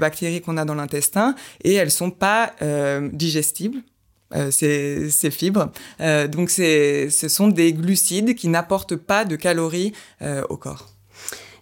bactéries 0.00 0.40
qu'on 0.40 0.56
a 0.56 0.64
dans 0.64 0.74
l'intestin, 0.74 1.34
et 1.62 1.74
elles 1.74 1.90
sont 1.90 2.10
pas 2.10 2.54
euh, 2.62 3.08
digestibles. 3.12 3.78
Ces, 4.50 5.30
fibres. 5.30 5.72
Donc, 5.98 6.50
ce 6.50 7.08
sont 7.08 7.48
des 7.48 7.72
glucides 7.72 8.34
qui 8.34 8.48
n'apportent 8.48 8.96
pas 8.96 9.24
de 9.24 9.36
calories 9.36 9.94
au 10.50 10.58
corps. 10.58 10.97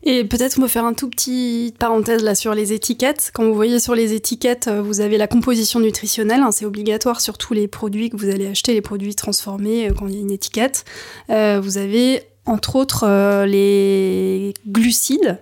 Et 0.08 0.22
peut-être 0.22 0.60
me 0.60 0.68
faire 0.68 0.84
un 0.84 0.94
tout 0.94 1.10
petit 1.10 1.74
parenthèse 1.80 2.22
là 2.22 2.36
sur 2.36 2.54
les 2.54 2.72
étiquettes. 2.72 3.32
Quand 3.34 3.44
vous 3.44 3.56
voyez 3.56 3.80
sur 3.80 3.96
les 3.96 4.14
étiquettes, 4.14 4.68
euh, 4.68 4.80
vous 4.80 5.00
avez 5.00 5.18
la 5.18 5.26
composition 5.26 5.80
nutritionnelle. 5.80 6.42
Hein, 6.42 6.52
c'est 6.52 6.64
obligatoire 6.64 7.20
sur 7.20 7.36
tous 7.38 7.54
les 7.54 7.66
produits 7.66 8.08
que 8.08 8.16
vous 8.16 8.28
allez 8.28 8.46
acheter, 8.46 8.72
les 8.72 8.80
produits 8.80 9.16
transformés, 9.16 9.88
euh, 9.88 9.92
quand 9.92 10.06
il 10.06 10.14
y 10.14 10.18
a 10.18 10.20
une 10.20 10.30
étiquette. 10.30 10.84
Euh, 11.30 11.58
vous 11.60 11.76
avez 11.76 12.22
entre 12.44 12.76
autres 12.76 13.44
les 13.46 14.54
glucides 14.68 15.40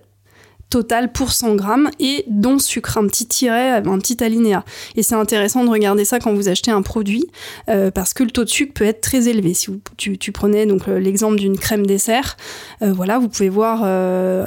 total 0.75 1.13
pour 1.13 1.31
100 1.31 1.55
grammes 1.55 1.89
et 2.01 2.25
dont 2.27 2.59
sucre, 2.59 2.99
un 2.99 3.07
petit 3.07 3.27
tiret, 3.27 3.71
un 3.71 3.99
petit 4.01 4.25
alinéa. 4.25 4.65
Et 4.97 5.05
c'est 5.05 5.15
intéressant 5.15 5.65
de 5.65 5.71
regarder 5.71 6.05
ça 6.05 6.19
quand 6.19 6.35
vous 6.35 6.49
achetez 6.49 6.73
un 6.73 6.83
produit 6.83 7.27
euh, 7.69 7.93
parce 7.93 8.13
que 8.13 8.25
le 8.25 8.33
taux 8.33 8.43
de 8.43 8.49
sucre 8.49 8.73
peut 8.75 8.85
être 8.85 9.01
très 9.01 9.29
élevé. 9.29 9.55
Si 9.55 9.69
vous, 9.69 9.79
tu, 9.97 10.33
prenais 10.33 10.67
donc 10.67 10.89
l'exemple 10.89 11.37
d'une 11.37 11.57
crème 11.57 11.87
dessert, 11.87 12.37
euh, 12.83 12.93
voilà, 12.93 13.21
vous 13.21 13.29
pouvez 13.29 13.51
voir 13.51 13.83
euh, 13.85 14.47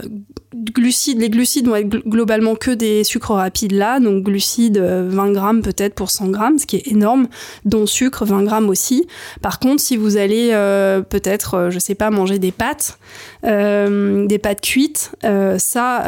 les 0.53 1.29
glucides 1.29 1.67
vont 1.67 1.75
être 1.75 1.89
globalement 2.07 2.55
que 2.55 2.71
des 2.71 3.03
sucres 3.03 3.33
rapides 3.33 3.73
là, 3.73 3.99
donc 3.99 4.23
glucides 4.23 4.77
20 4.77 5.31
grammes 5.31 5.61
peut-être 5.61 5.93
pour 5.93 6.09
100 6.09 6.29
grammes, 6.29 6.57
ce 6.57 6.65
qui 6.65 6.77
est 6.77 6.87
énorme, 6.87 7.27
dont 7.65 7.85
sucre 7.85 8.25
20 8.25 8.43
grammes 8.43 8.69
aussi. 8.69 9.07
Par 9.41 9.59
contre, 9.59 9.81
si 9.81 9.97
vous 9.97 10.17
allez 10.17 10.49
euh, 10.51 11.01
peut-être, 11.01 11.55
euh, 11.55 11.69
je 11.69 11.79
sais 11.79 11.95
pas, 11.95 12.09
manger 12.09 12.39
des 12.39 12.51
pâtes, 12.51 12.97
euh, 13.43 14.25
des 14.25 14.39
pâtes 14.39 14.61
cuites, 14.61 15.11
ça, 15.57 16.03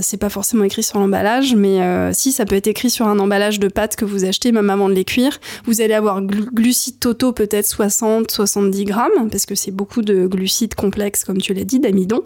c'est 0.00 0.16
pas 0.16 0.28
forcément 0.28 0.64
écrit 0.64 0.82
sur 0.82 0.98
l'emballage, 0.98 1.54
mais 1.54 2.12
si 2.12 2.32
ça 2.32 2.44
peut 2.44 2.56
être 2.56 2.66
écrit 2.66 2.90
sur 2.90 3.06
un 3.06 3.18
emballage 3.18 3.60
de 3.60 3.68
pâtes 3.68 3.96
que 3.96 4.04
vous 4.04 4.24
achetez 4.24 4.52
même 4.52 4.70
avant 4.70 4.88
de 4.88 4.94
les 4.94 5.04
cuire, 5.04 5.38
vous 5.64 5.80
allez 5.80 5.94
avoir 5.94 6.22
glu 6.22 6.46
glucides 6.52 6.98
totaux 6.98 7.32
peut-être 7.32 7.66
60-70 7.66 8.84
grammes, 8.84 9.30
parce 9.30 9.46
que 9.46 9.54
c'est 9.54 9.70
beaucoup 9.70 10.02
de 10.02 10.26
glucides 10.26 10.74
complexes, 10.74 11.24
comme 11.24 11.38
tu 11.38 11.54
l'as 11.54 11.64
dit, 11.64 11.80
d'amidon, 11.80 12.22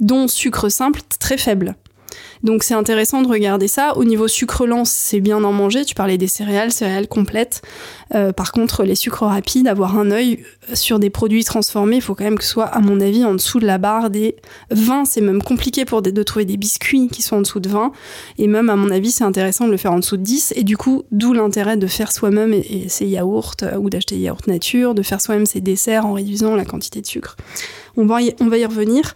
dont 0.00 0.28
sucre 0.28 0.68
très 1.18 1.38
faible. 1.38 1.76
Donc 2.44 2.62
c'est 2.62 2.74
intéressant 2.74 3.22
de 3.22 3.28
regarder 3.28 3.68
ça. 3.68 3.96
Au 3.96 4.04
niveau 4.04 4.28
sucre 4.28 4.66
lent, 4.66 4.84
c'est 4.84 5.20
bien 5.20 5.40
d'en 5.40 5.52
manger. 5.52 5.84
Tu 5.84 5.94
parlais 5.94 6.18
des 6.18 6.26
céréales, 6.26 6.72
céréales 6.72 7.08
complètes. 7.08 7.62
Euh, 8.14 8.32
par 8.32 8.52
contre, 8.52 8.84
les 8.84 8.94
sucres 8.94 9.24
rapides, 9.24 9.66
avoir 9.66 9.98
un 9.98 10.10
œil 10.10 10.44
sur 10.74 10.98
des 10.98 11.08
produits 11.08 11.42
transformés, 11.42 11.96
il 11.96 12.02
faut 12.02 12.14
quand 12.14 12.24
même 12.24 12.36
que 12.36 12.44
ce 12.44 12.50
soit, 12.50 12.66
à 12.66 12.80
mon 12.80 13.00
avis, 13.00 13.24
en 13.24 13.32
dessous 13.32 13.60
de 13.60 13.66
la 13.66 13.78
barre 13.78 14.10
des 14.10 14.36
20. 14.70 15.06
C'est 15.06 15.22
même 15.22 15.42
compliqué 15.42 15.86
pour 15.86 16.02
de 16.02 16.22
trouver 16.22 16.44
des 16.44 16.58
biscuits 16.58 17.08
qui 17.08 17.22
sont 17.22 17.36
en 17.36 17.40
dessous 17.40 17.60
de 17.60 17.68
20. 17.70 17.92
Et 18.36 18.46
même, 18.46 18.68
à 18.68 18.76
mon 18.76 18.90
avis, 18.90 19.10
c'est 19.10 19.24
intéressant 19.24 19.66
de 19.66 19.70
le 19.70 19.78
faire 19.78 19.92
en 19.92 19.98
dessous 19.98 20.18
de 20.18 20.22
10. 20.22 20.52
Et 20.56 20.64
du 20.64 20.76
coup, 20.76 21.04
d'où 21.12 21.32
l'intérêt 21.32 21.78
de 21.78 21.86
faire 21.86 22.12
soi-même 22.12 22.52
et, 22.52 22.88
ses 22.88 23.06
yaourts 23.06 23.54
euh, 23.62 23.76
ou 23.76 23.88
d'acheter 23.88 24.16
des 24.16 24.22
yaourts 24.22 24.42
nature, 24.46 24.94
de 24.94 25.02
faire 25.02 25.22
soi-même 25.22 25.46
ses 25.46 25.62
desserts 25.62 26.04
en 26.04 26.12
réduisant 26.12 26.54
la 26.56 26.66
quantité 26.66 27.00
de 27.00 27.06
sucre. 27.06 27.36
On 27.96 28.04
va 28.04 28.20
y 28.20 28.66
revenir. 28.66 29.14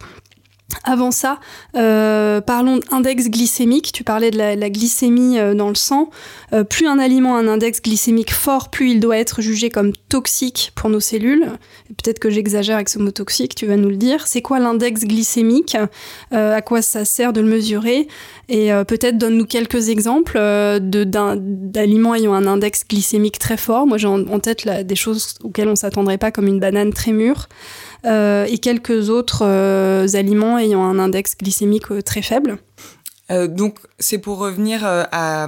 Avant 0.84 1.10
ça, 1.10 1.40
euh, 1.76 2.42
parlons 2.42 2.78
d'index 2.90 3.28
glycémique. 3.30 3.90
Tu 3.92 4.04
parlais 4.04 4.30
de 4.30 4.36
la, 4.36 4.70
glycémie 4.70 5.38
euh, 5.38 5.54
dans 5.54 5.68
le 5.68 5.74
sang. 5.74 6.10
Euh, 6.52 6.62
plus 6.62 6.86
un 6.86 6.98
aliment 6.98 7.36
a 7.36 7.40
un 7.40 7.48
index 7.48 7.80
glycémique 7.80 8.32
fort, 8.32 8.68
plus 8.70 8.90
il 8.90 9.00
doit 9.00 9.16
être 9.16 9.40
jugé 9.40 9.70
comme 9.70 9.92
toxique 10.10 10.72
pour 10.74 10.90
nos 10.90 11.00
cellules. 11.00 11.46
Peut-être 11.88 12.18
que 12.18 12.28
j'exagère 12.28 12.76
avec 12.76 12.90
ce 12.90 12.98
mot 12.98 13.10
toxique, 13.10 13.54
tu 13.54 13.64
vas 13.66 13.76
nous 13.76 13.88
le 13.88 13.96
dire. 13.96 14.26
C'est 14.26 14.42
quoi 14.42 14.58
l'index 14.58 15.04
glycémique? 15.04 15.76
Euh, 16.34 16.54
À 16.54 16.60
quoi 16.60 16.82
ça 16.82 17.06
sert 17.06 17.32
de 17.32 17.40
le 17.40 17.48
mesurer? 17.48 18.06
Et 18.50 18.72
euh, 18.72 18.84
peut-être 18.84 19.18
donne-nous 19.18 19.44
quelques 19.44 19.90
exemples 19.90 20.38
d'aliments 20.80 22.14
ayant 22.14 22.32
un 22.32 22.46
index 22.46 22.86
glycémique 22.88 23.38
très 23.38 23.58
fort. 23.58 23.86
Moi, 23.86 23.98
j'ai 23.98 24.06
en, 24.06 24.40
tête 24.40 24.66
des 24.86 24.96
choses 24.96 25.34
auxquelles 25.42 25.68
on 25.68 25.76
s'attendrait 25.76 26.18
pas, 26.18 26.30
comme 26.30 26.46
une 26.46 26.58
banane 26.58 26.92
très 26.92 27.12
mûre. 27.12 27.48
Euh, 28.04 28.46
et 28.48 28.58
quelques 28.58 29.10
autres 29.10 29.44
euh, 29.44 30.06
aliments 30.14 30.58
ayant 30.58 30.84
un 30.84 30.98
index 30.98 31.36
glycémique 31.36 31.90
euh, 31.90 32.00
très 32.00 32.22
faible. 32.22 32.58
donc 33.30 33.78
c'est 33.98 34.18
pour 34.18 34.38
revenir 34.38 34.80
à, 34.84 35.46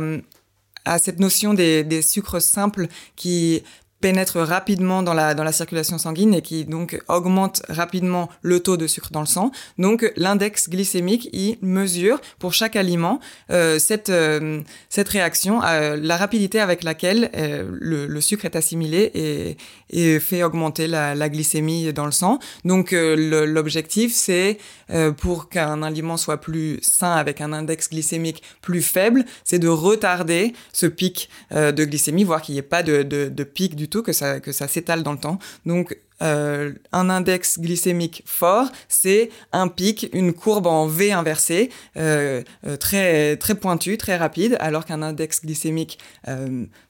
cette 0.99 1.21
notion 1.21 1.55
des 1.55 2.03
sucres 2.03 2.43
simples 2.43 2.89
qui 3.15 3.63
pénètre 4.01 4.39
rapidement 4.39 5.03
dans 5.03 5.15
la, 5.15 5.35
dans 5.35 5.45
la 5.45 5.53
circulation 5.53 5.99
sanguine 5.99 6.35
et 6.35 6.43
qui 6.43 6.65
donc 6.65 7.01
augmente 7.09 7.63
rapidement 7.69 8.29
le 8.43 8.61
taux 8.61 8.77
de 8.77 8.87
sucre 8.87 9.11
dans 9.11 9.21
le 9.21 9.27
sang. 9.27 9.53
Donc 9.79 10.11
l'index 10.17 10.69
glycémique, 10.69 11.29
il 11.33 11.59
mesure 11.63 12.21
pour 12.39 12.53
chaque 12.55 12.77
aliment 12.77 13.21
euh, 13.51 13.79
cette, 13.79 14.09
euh, 14.09 14.61
cette 14.89 15.09
réaction, 15.09 15.63
euh, 15.63 15.97
la 16.01 16.17
rapidité 16.17 16.61
avec 16.61 16.83
laquelle 16.83 17.31
euh, 17.37 17.69
le, 17.81 18.07
le, 18.07 18.21
sucre 18.21 18.45
est 18.45 18.57
assimilé 18.57 19.11
et, 19.15 19.57
et 19.91 20.21
fait 20.21 20.43
augmenter 20.43 20.87
la, 20.87 21.15
la, 21.15 21.29
glycémie 21.29 21.93
dans 21.93 22.07
le 22.07 22.13
sang. 22.13 22.39
Donc 22.65 22.93
euh, 22.93 23.47
l'objectif, 23.47 24.13
c'est 24.15 24.59
euh, 24.91 25.13
pour 25.13 25.49
qu'un 25.49 25.83
aliment 25.83 26.17
soit 26.17 26.39
plus 26.39 26.79
sain 26.83 27.13
avec 27.13 27.41
un 27.41 27.53
index 27.53 27.91
glycémique 27.91 28.43
plus 28.63 28.83
faible, 28.83 29.25
c'est 29.45 29.59
de 29.59 29.69
retarder 29.69 30.55
ce 30.73 30.87
pic 30.87 31.29
de 31.51 31.85
glycémie, 31.85 32.25
voire 32.25 32.41
qu'il 32.43 32.55
n'y 32.55 32.59
ait 32.59 32.63
pas 32.63 32.83
de, 32.83 33.03
de, 33.03 33.29
de 33.29 33.45
pic 33.45 33.77
du 33.77 33.89
tout, 33.91 34.03
que 34.03 34.13
ça, 34.13 34.41
que 34.41 34.53
ça 34.53 34.69
s'étale 34.69 35.03
dans 35.03 35.13
le 35.13 35.19
temps. 35.19 35.39
Donc, 35.67 35.97
euh, 36.23 36.73
un 36.93 37.09
index 37.09 37.59
glycémique 37.59 38.23
fort, 38.27 38.71
c'est 38.89 39.31
un 39.53 39.69
pic, 39.69 40.09
une 40.13 40.33
courbe 40.33 40.67
en 40.67 40.87
V 40.87 41.13
inversée, 41.13 41.71
euh, 41.97 42.43
euh, 42.67 42.77
très 42.77 43.37
très 43.37 43.55
pointue, 43.55 43.97
très 43.97 44.17
rapide, 44.17 44.57
alors 44.61 44.85
qu'un 44.85 45.03
index 45.03 45.43
glycémique 45.45 45.99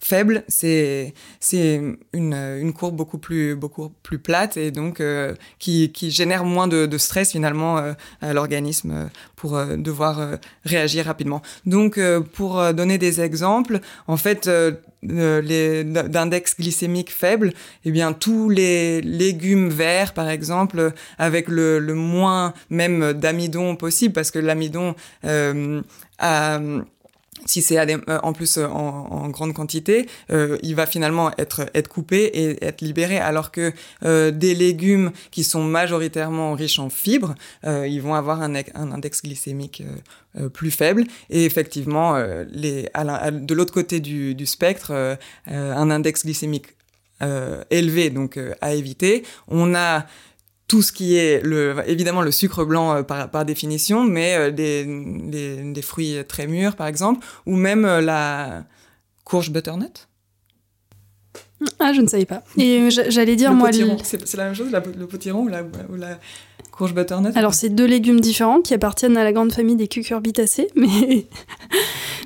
faible, 0.00 0.44
c'est 0.48 1.14
une, 2.12 2.34
une 2.34 2.72
courbe 2.72 2.96
beaucoup 2.96 3.18
plus 3.18 3.54
beaucoup 3.54 3.90
plus 4.02 4.18
plate 4.18 4.56
et 4.56 4.70
donc 4.70 5.02
qui, 5.58 5.92
qui 5.92 6.10
génère 6.10 6.44
moins 6.44 6.68
de, 6.68 6.86
de 6.86 6.98
stress 6.98 7.32
finalement 7.32 7.94
à 8.20 8.32
l'organisme 8.32 9.10
pour 9.36 9.58
devoir 9.76 10.38
réagir 10.64 11.06
rapidement. 11.06 11.42
Donc 11.66 11.98
pour 12.32 12.72
donner 12.74 12.98
des 12.98 13.20
exemples, 13.20 13.80
en 14.06 14.16
fait 14.16 14.50
d'index 15.02 16.56
glycémique 16.58 17.10
faible, 17.10 17.52
eh 17.84 17.90
bien 17.90 18.12
tous 18.12 18.50
les 18.50 19.00
légumes 19.20 19.68
verts, 19.68 20.12
par 20.14 20.28
exemple, 20.28 20.92
avec 21.18 21.48
le, 21.48 21.78
le 21.78 21.94
moins 21.94 22.54
même 22.70 23.12
d'amidon 23.12 23.76
possible, 23.76 24.14
parce 24.14 24.30
que 24.30 24.38
l'amidon 24.38 24.94
euh, 26.22 26.82
si 27.46 27.62
c'est 27.62 27.78
euh, 27.78 28.18
en 28.22 28.34
plus 28.34 28.58
euh, 28.58 28.66
en, 28.66 29.28
grande 29.30 29.54
quantité, 29.54 30.06
il 30.62 30.74
va 30.74 30.86
finalement 30.86 31.30
être 31.38 31.70
être 31.74 31.88
coupé 31.88 32.24
et 32.24 32.64
être 32.64 32.82
libéré. 32.82 33.18
Alors 33.18 33.50
que 33.50 33.72
des 34.02 34.54
légumes 34.54 35.12
qui 35.30 35.44
sont 35.44 35.62
majoritairement 35.62 36.52
riches 36.54 36.78
en 36.78 36.90
fibres, 36.90 37.34
ils 37.64 38.00
vont 38.00 38.14
avoir 38.14 38.42
un, 38.42 38.54
un 38.54 38.92
index 38.92 39.22
glycémique 39.22 39.82
plus 40.52 40.70
faible. 40.70 41.04
Et 41.30 41.44
effectivement, 41.44 42.16
les, 42.50 42.88
de 43.32 43.54
l'autre 43.54 43.72
côté 43.72 44.00
du, 44.00 44.34
du 44.34 44.46
spectre, 44.46 45.16
un 45.46 45.90
index 45.90 46.24
glycémique 46.24 46.66
élevé, 47.70 48.10
donc 48.10 48.38
à 48.60 48.74
éviter. 48.74 49.24
On 49.48 49.74
a 49.74 50.06
tout 50.70 50.82
ce 50.82 50.92
qui 50.92 51.16
est 51.16 51.42
le, 51.42 51.82
évidemment 51.88 52.22
le 52.22 52.30
sucre 52.30 52.64
blanc 52.64 52.94
euh, 52.94 53.02
par, 53.02 53.28
par, 53.28 53.44
définition, 53.44 54.04
mais 54.04 54.36
euh, 54.36 54.50
des, 54.52 54.84
des, 55.72 55.82
fruits 55.82 56.24
très 56.28 56.46
mûrs 56.46 56.76
par 56.76 56.86
exemple, 56.86 57.26
ou 57.44 57.56
même 57.56 57.84
euh, 57.84 58.00
la 58.00 58.62
courge 59.24 59.50
butternut. 59.50 60.06
Ah, 61.80 61.92
je 61.92 62.00
ne 62.00 62.06
savais 62.06 62.24
pas. 62.24 62.44
Et 62.56 62.88
j'allais 62.90 63.34
dire, 63.34 63.52
moi. 63.52 63.70
C'est 64.04 64.36
la 64.36 64.44
même 64.44 64.54
chose, 64.54 64.70
le 64.70 65.06
potiron 65.06 65.40
ou 65.40 65.48
la, 65.48 65.62
ou 65.62 65.96
la 65.96 66.20
courge 66.80 66.94
butternut 66.94 67.36
Alors, 67.36 67.52
c'est 67.52 67.68
deux 67.68 67.84
légumes 67.84 68.20
différents 68.20 68.62
qui 68.62 68.72
appartiennent 68.72 69.18
à 69.18 69.22
la 69.22 69.32
grande 69.32 69.52
famille 69.52 69.76
des 69.76 69.86
cucurbitacées, 69.86 70.68
mais, 70.74 71.26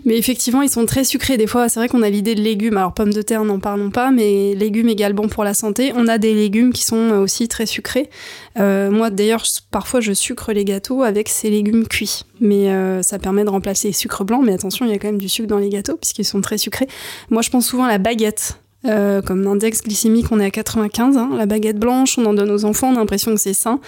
mais 0.05 0.17
effectivement, 0.17 0.63
ils 0.63 0.71
sont 0.71 0.87
très 0.87 1.03
sucrés. 1.03 1.37
Des 1.37 1.49
fois, 1.49 1.69
c'est 1.69 1.81
vrai 1.81 1.89
qu'on 1.89 2.03
a 2.03 2.09
l'idée 2.09 2.37
de 2.37 2.41
légumes. 2.41 2.77
Alors, 2.77 2.95
pommes 2.95 3.13
de 3.13 3.21
terre, 3.21 3.45
n'en 3.45 3.59
parlons 3.59 3.91
pas, 3.91 4.13
mais 4.13 4.55
légumes 4.55 4.89
égale 4.89 5.13
bon 5.13 5.27
pour 5.27 5.43
la 5.43 5.55
santé. 5.55 5.93
On 5.97 6.07
a 6.07 6.19
des 6.19 6.35
légumes 6.35 6.73
qui 6.73 6.85
sont 6.85 7.11
aussi 7.19 7.49
très 7.49 7.67
sucrés. 7.67 8.09
Euh, 8.57 8.93
moi, 8.93 9.11
d'ailleurs, 9.11 9.43
parfois, 9.73 10.01
je 10.01 10.13
sucre 10.13 10.53
les 10.53 10.65
gâteaux 10.65 11.03
avec 11.03 11.29
ces 11.29 11.51
légumes 11.51 11.89
cuits. 11.89 12.23
Mais 12.41 12.71
euh, 12.71 13.03
ça 13.03 13.19
permet 13.19 13.43
de 13.43 13.51
remplacer 13.51 13.89
les 13.89 13.95
sucres 13.95 14.25
blancs. 14.25 14.43
Mais 14.45 14.53
attention, 14.53 14.87
il 14.87 14.93
y 14.93 14.95
a 14.95 14.99
quand 14.99 15.09
même 15.09 15.19
du 15.19 15.29
sucre 15.29 15.49
dans 15.49 15.59
les 15.59 15.69
gâteaux, 15.69 15.97
puisqu'ils 15.97 16.25
sont 16.25 16.41
très 16.41 16.59
sucrés. 16.59 16.87
Moi, 17.29 17.43
je 17.43 17.51
pense 17.51 17.67
souvent 17.67 17.85
à 17.85 17.89
la 17.89 17.99
baguette. 17.99 18.61
Euh, 18.87 19.23
comme 19.23 19.47
index 19.47 19.83
glycémique, 19.83 20.27
on 20.31 20.39
est 20.39 20.45
à 20.45 20.51
95. 20.51 21.17
Hein. 21.17 21.31
La 21.39 21.47
baguette 21.47 21.79
blanche, 21.79 22.19
on 22.19 22.27
en 22.27 22.35
donne 22.35 22.51
aux 22.51 22.65
enfants, 22.67 22.89
on 22.91 22.97
a 22.97 22.99
l'impression 22.99 23.35
que 23.35 23.41
c'est 23.41 23.55
sain. 23.55 23.81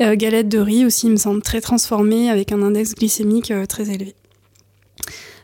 Euh, 0.00 0.16
galette 0.16 0.48
de 0.48 0.58
riz 0.58 0.84
aussi, 0.84 1.06
il 1.06 1.12
me 1.12 1.16
semble 1.16 1.42
très 1.42 1.60
transformée, 1.60 2.30
avec 2.30 2.52
un 2.52 2.62
index 2.62 2.94
glycémique 2.94 3.50
euh, 3.50 3.66
très 3.66 3.90
élevé. 3.90 4.14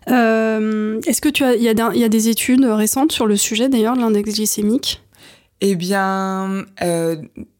Est-ce 0.06 1.20
que 1.20 1.28
tu 1.28 1.44
as, 1.44 1.54
il 1.54 1.62
y, 1.62 1.68
a 2.04 2.08
des 2.08 2.28
études 2.28 2.64
récentes 2.64 3.12
sur 3.12 3.26
le 3.26 3.36
sujet 3.36 3.68
d'ailleurs, 3.68 3.94
l'index 3.94 4.34
glycémique? 4.34 5.02
Eh 5.60 5.76
bien, 5.76 6.64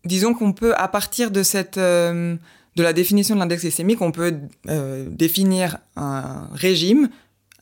disons 0.04 0.35
qu'on 0.35 0.52
peut, 0.52 0.75
à 0.75 0.88
partir 0.88 1.30
de 1.30 1.44
cette 1.44 1.78
de 1.78 2.38
la 2.76 2.92
définition 2.92 3.37
de 3.37 3.40
l'index 3.40 3.62
glycémique, 3.62 4.02
on 4.02 4.11
peut 4.11 4.35
définir 5.11 5.78
un 5.94 6.49
régime 6.52 7.09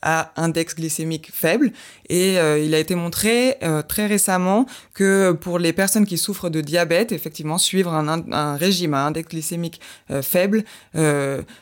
à 0.01 0.31
index 0.35 0.75
glycémique 0.75 1.29
faible. 1.33 1.71
Et 2.09 2.39
euh, 2.39 2.59
il 2.59 2.73
a 2.73 2.79
été 2.79 2.95
montré 2.95 3.57
euh, 3.63 3.81
très 3.81 4.07
récemment 4.07 4.65
que 4.93 5.31
pour 5.31 5.59
les 5.59 5.73
personnes 5.73 6.05
qui 6.05 6.17
souffrent 6.17 6.49
de 6.49 6.61
diabète, 6.61 7.11
effectivement, 7.11 7.57
suivre 7.57 7.93
un, 7.93 8.55
régime 8.55 8.93
à 8.93 9.05
index 9.05 9.29
glycémique 9.29 9.79
euh, 10.11 10.21
faible 10.21 10.63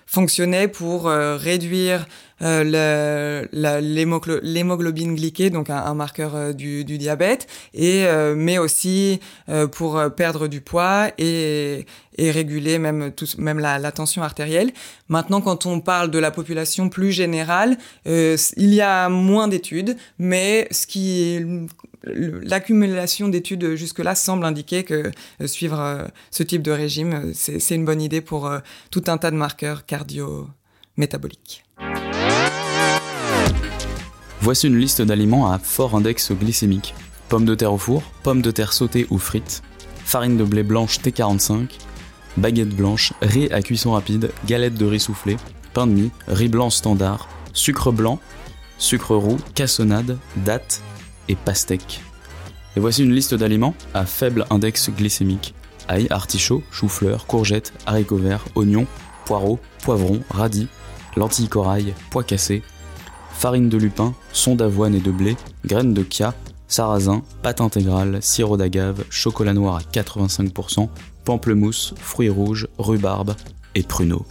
fonctionnait 0.05 0.67
pour 0.67 1.05
réduire 1.05 2.05
l'hémoglobine 2.41 5.15
glyquée, 5.15 5.49
donc 5.49 5.69
un, 5.69 5.93
marqueur 5.93 6.53
du, 6.53 6.85
du, 6.85 6.97
diabète, 6.97 7.47
et 7.73 8.05
mais 8.35 8.57
aussi 8.57 9.19
pour 9.71 10.01
perdre 10.15 10.47
du 10.47 10.61
poids 10.61 11.09
et, 11.17 11.85
et 12.17 12.31
réguler 12.31 12.79
même 12.79 13.11
tout, 13.11 13.27
même 13.37 13.59
la, 13.59 13.79
la, 13.79 13.91
tension 13.91 14.23
artérielle. 14.23 14.71
Maintenant, 15.07 15.41
quand 15.41 15.65
on 15.65 15.79
parle 15.79 16.11
de 16.11 16.19
la 16.19 16.31
population 16.31 16.89
plus 16.89 17.11
générale, 17.11 17.77
euh, 18.07 18.37
il 18.57 18.73
y 18.73 18.81
a 18.81 19.09
moins 19.09 19.47
d'études, 19.47 19.95
mais 20.19 20.67
ce 20.71 20.87
qui 20.87 21.39
l'accumulation 22.03 23.27
d'études 23.27 23.75
jusque-là 23.75 24.15
semble 24.15 24.45
indiquer 24.45 24.83
que 24.83 25.11
euh, 25.41 25.47
suivre 25.47 25.79
euh, 25.79 26.05
ce 26.31 26.43
type 26.43 26.61
de 26.61 26.71
régime, 26.71 27.31
c'est 27.33 27.75
une 27.75 27.85
bonne 27.85 28.01
idée 28.01 28.21
pour 28.21 28.49
tout 28.91 29.03
un 29.07 29.17
tas 29.17 29.31
de 29.31 29.35
marqueurs 29.35 29.85
cardio-métaboliques. 29.85 31.63
Voici 34.41 34.67
une 34.67 34.77
liste 34.77 35.01
d'aliments 35.01 35.51
à 35.51 35.59
fort 35.59 35.95
index 35.95 36.31
glycémique. 36.31 36.93
Pommes 37.27 37.45
de 37.45 37.55
terre 37.55 37.73
au 37.73 37.77
four, 37.77 38.03
pommes 38.23 38.41
de 38.41 38.51
terre 38.51 38.71
sautées 38.71 39.07
ou 39.09 39.17
frites, 39.17 39.63
farine 40.05 40.37
de 40.37 40.43
blé 40.43 40.63
blanche 40.63 40.99
T45, 40.99 41.67
baguette 42.37 42.75
blanche, 42.75 43.13
riz 43.21 43.51
à 43.51 43.61
cuisson 43.61 43.91
rapide, 43.91 44.31
galette 44.45 44.75
de 44.75 44.85
riz 44.85 44.99
soufflé, 44.99 45.37
pain 45.73 45.87
de 45.87 45.91
mie, 45.91 46.11
riz 46.27 46.47
blanc 46.47 46.69
standard, 46.69 47.27
sucre 47.51 47.91
blanc, 47.91 48.19
sucre 48.77 49.15
roux, 49.15 49.37
cassonade, 49.55 50.17
date 50.37 50.81
et 51.27 51.35
pastèque. 51.35 52.01
Et 52.77 52.79
voici 52.79 53.03
une 53.03 53.13
liste 53.13 53.33
d'aliments 53.33 53.75
à 53.93 54.05
faible 54.05 54.45
index 54.51 54.91
glycémique. 54.91 55.55
Ail, 55.89 56.07
artichaut, 56.11 56.63
chou-fleur, 56.71 57.25
courgettes, 57.25 57.73
haricots 57.85 58.17
verts, 58.17 58.45
oignons, 58.55 58.87
poireaux, 59.25 59.59
poivrons, 59.83 60.21
radis, 60.29 60.67
lentilles 61.15 61.49
corail, 61.49 61.93
pois 62.11 62.23
cassés, 62.23 62.61
farine 63.37 63.69
de 63.69 63.77
lupin, 63.77 64.15
son 64.33 64.55
d'avoine 64.55 64.95
et 64.95 64.99
de 64.99 65.11
blé, 65.11 65.37
graines 65.63 65.93
de 65.93 66.03
chia, 66.09 66.33
sarrasin, 66.67 67.21
pâte 67.43 67.61
intégrale, 67.61 68.17
sirop 68.19 68.57
d'agave, 68.57 69.03
chocolat 69.11 69.53
noir 69.53 69.75
à 69.75 69.81
85%, 69.81 70.89
pamplemousse, 71.23 71.93
fruits 71.97 72.29
rouges, 72.29 72.67
rhubarbe 72.79 73.35
et 73.75 73.83
pruneaux. 73.83 74.25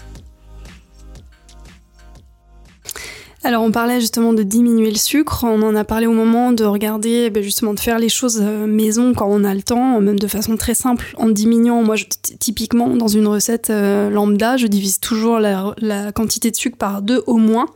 Alors 3.44 3.62
on 3.62 3.70
parlait 3.70 4.00
justement 4.00 4.32
de 4.32 4.42
diminuer 4.42 4.90
le 4.90 4.96
sucre, 4.96 5.44
on 5.44 5.62
en 5.62 5.76
a 5.76 5.84
parlé 5.84 6.08
au 6.08 6.12
moment 6.12 6.50
de 6.50 6.64
regarder, 6.64 7.30
ben, 7.30 7.44
justement 7.44 7.74
de 7.74 7.78
faire 7.78 8.00
les 8.00 8.08
choses 8.08 8.40
euh, 8.42 8.66
maison 8.66 9.14
quand 9.14 9.28
on 9.30 9.44
a 9.44 9.54
le 9.54 9.62
temps, 9.62 10.00
même 10.00 10.18
de 10.18 10.26
façon 10.26 10.56
très 10.56 10.74
simple, 10.74 11.14
en 11.16 11.28
diminuant. 11.28 11.84
Moi, 11.84 11.94
typiquement 12.40 12.96
dans 12.96 13.06
une 13.06 13.28
recette 13.28 13.70
euh, 13.70 14.10
lambda, 14.10 14.56
je 14.56 14.66
divise 14.66 14.98
toujours 14.98 15.38
la, 15.38 16.10
quantité 16.12 16.50
de 16.50 16.56
sucre 16.56 16.76
par 16.76 17.02
deux 17.02 17.22
au 17.28 17.36
moins. 17.36 17.66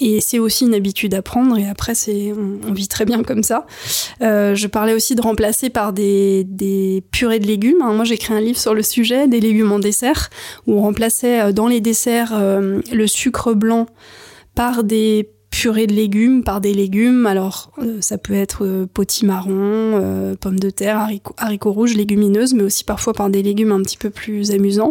Et 0.00 0.20
c'est 0.20 0.38
aussi 0.38 0.64
une 0.64 0.74
habitude 0.74 1.14
à 1.14 1.22
prendre. 1.22 1.56
Et 1.58 1.68
après, 1.68 1.94
c'est 1.94 2.32
on, 2.32 2.72
vit 2.72 2.88
très 2.88 3.04
bien 3.04 3.22
comme 3.22 3.42
ça. 3.42 3.66
Euh, 4.22 4.54
je 4.54 4.66
parlais 4.66 4.94
aussi 4.94 5.14
de 5.14 5.22
remplacer 5.22 5.70
par 5.70 5.92
des, 5.92 6.44
des 6.44 7.02
purées 7.10 7.38
de 7.38 7.46
légumes. 7.46 7.82
Hein. 7.82 7.92
Moi, 7.92 8.04
j'ai 8.04 8.14
écrit 8.14 8.34
un 8.34 8.40
livre 8.40 8.58
sur 8.58 8.74
le 8.74 8.82
sujet, 8.82 9.28
des 9.28 9.40
légumes 9.40 9.72
en 9.72 9.78
dessert, 9.78 10.30
où 10.66 10.78
on 10.78 10.82
remplaçait 10.82 11.40
euh, 11.40 11.52
dans 11.52 11.66
les 11.66 11.80
desserts 11.80 12.32
euh, 12.34 12.80
le 12.92 13.06
sucre 13.06 13.54
blanc 13.54 13.86
par 14.54 14.84
des 14.84 15.28
purée 15.64 15.86
de 15.86 15.94
légumes 15.94 16.44
par 16.44 16.60
des 16.60 16.74
légumes. 16.74 17.24
Alors, 17.24 17.70
euh, 17.78 17.96
ça 18.02 18.18
peut 18.18 18.34
être 18.34 18.66
euh, 18.66 18.84
potimarron, 18.84 19.52
euh, 19.54 20.34
pommes 20.38 20.58
de 20.58 20.68
terre, 20.68 21.08
haricots, 21.38 21.72
rouges, 21.72 21.94
légumineuses, 21.94 22.52
mais 22.52 22.64
aussi 22.64 22.84
parfois 22.84 23.14
par 23.14 23.30
des 23.30 23.42
légumes 23.42 23.72
un 23.72 23.80
petit 23.80 23.96
peu 23.96 24.10
plus 24.10 24.50
amusants. 24.50 24.90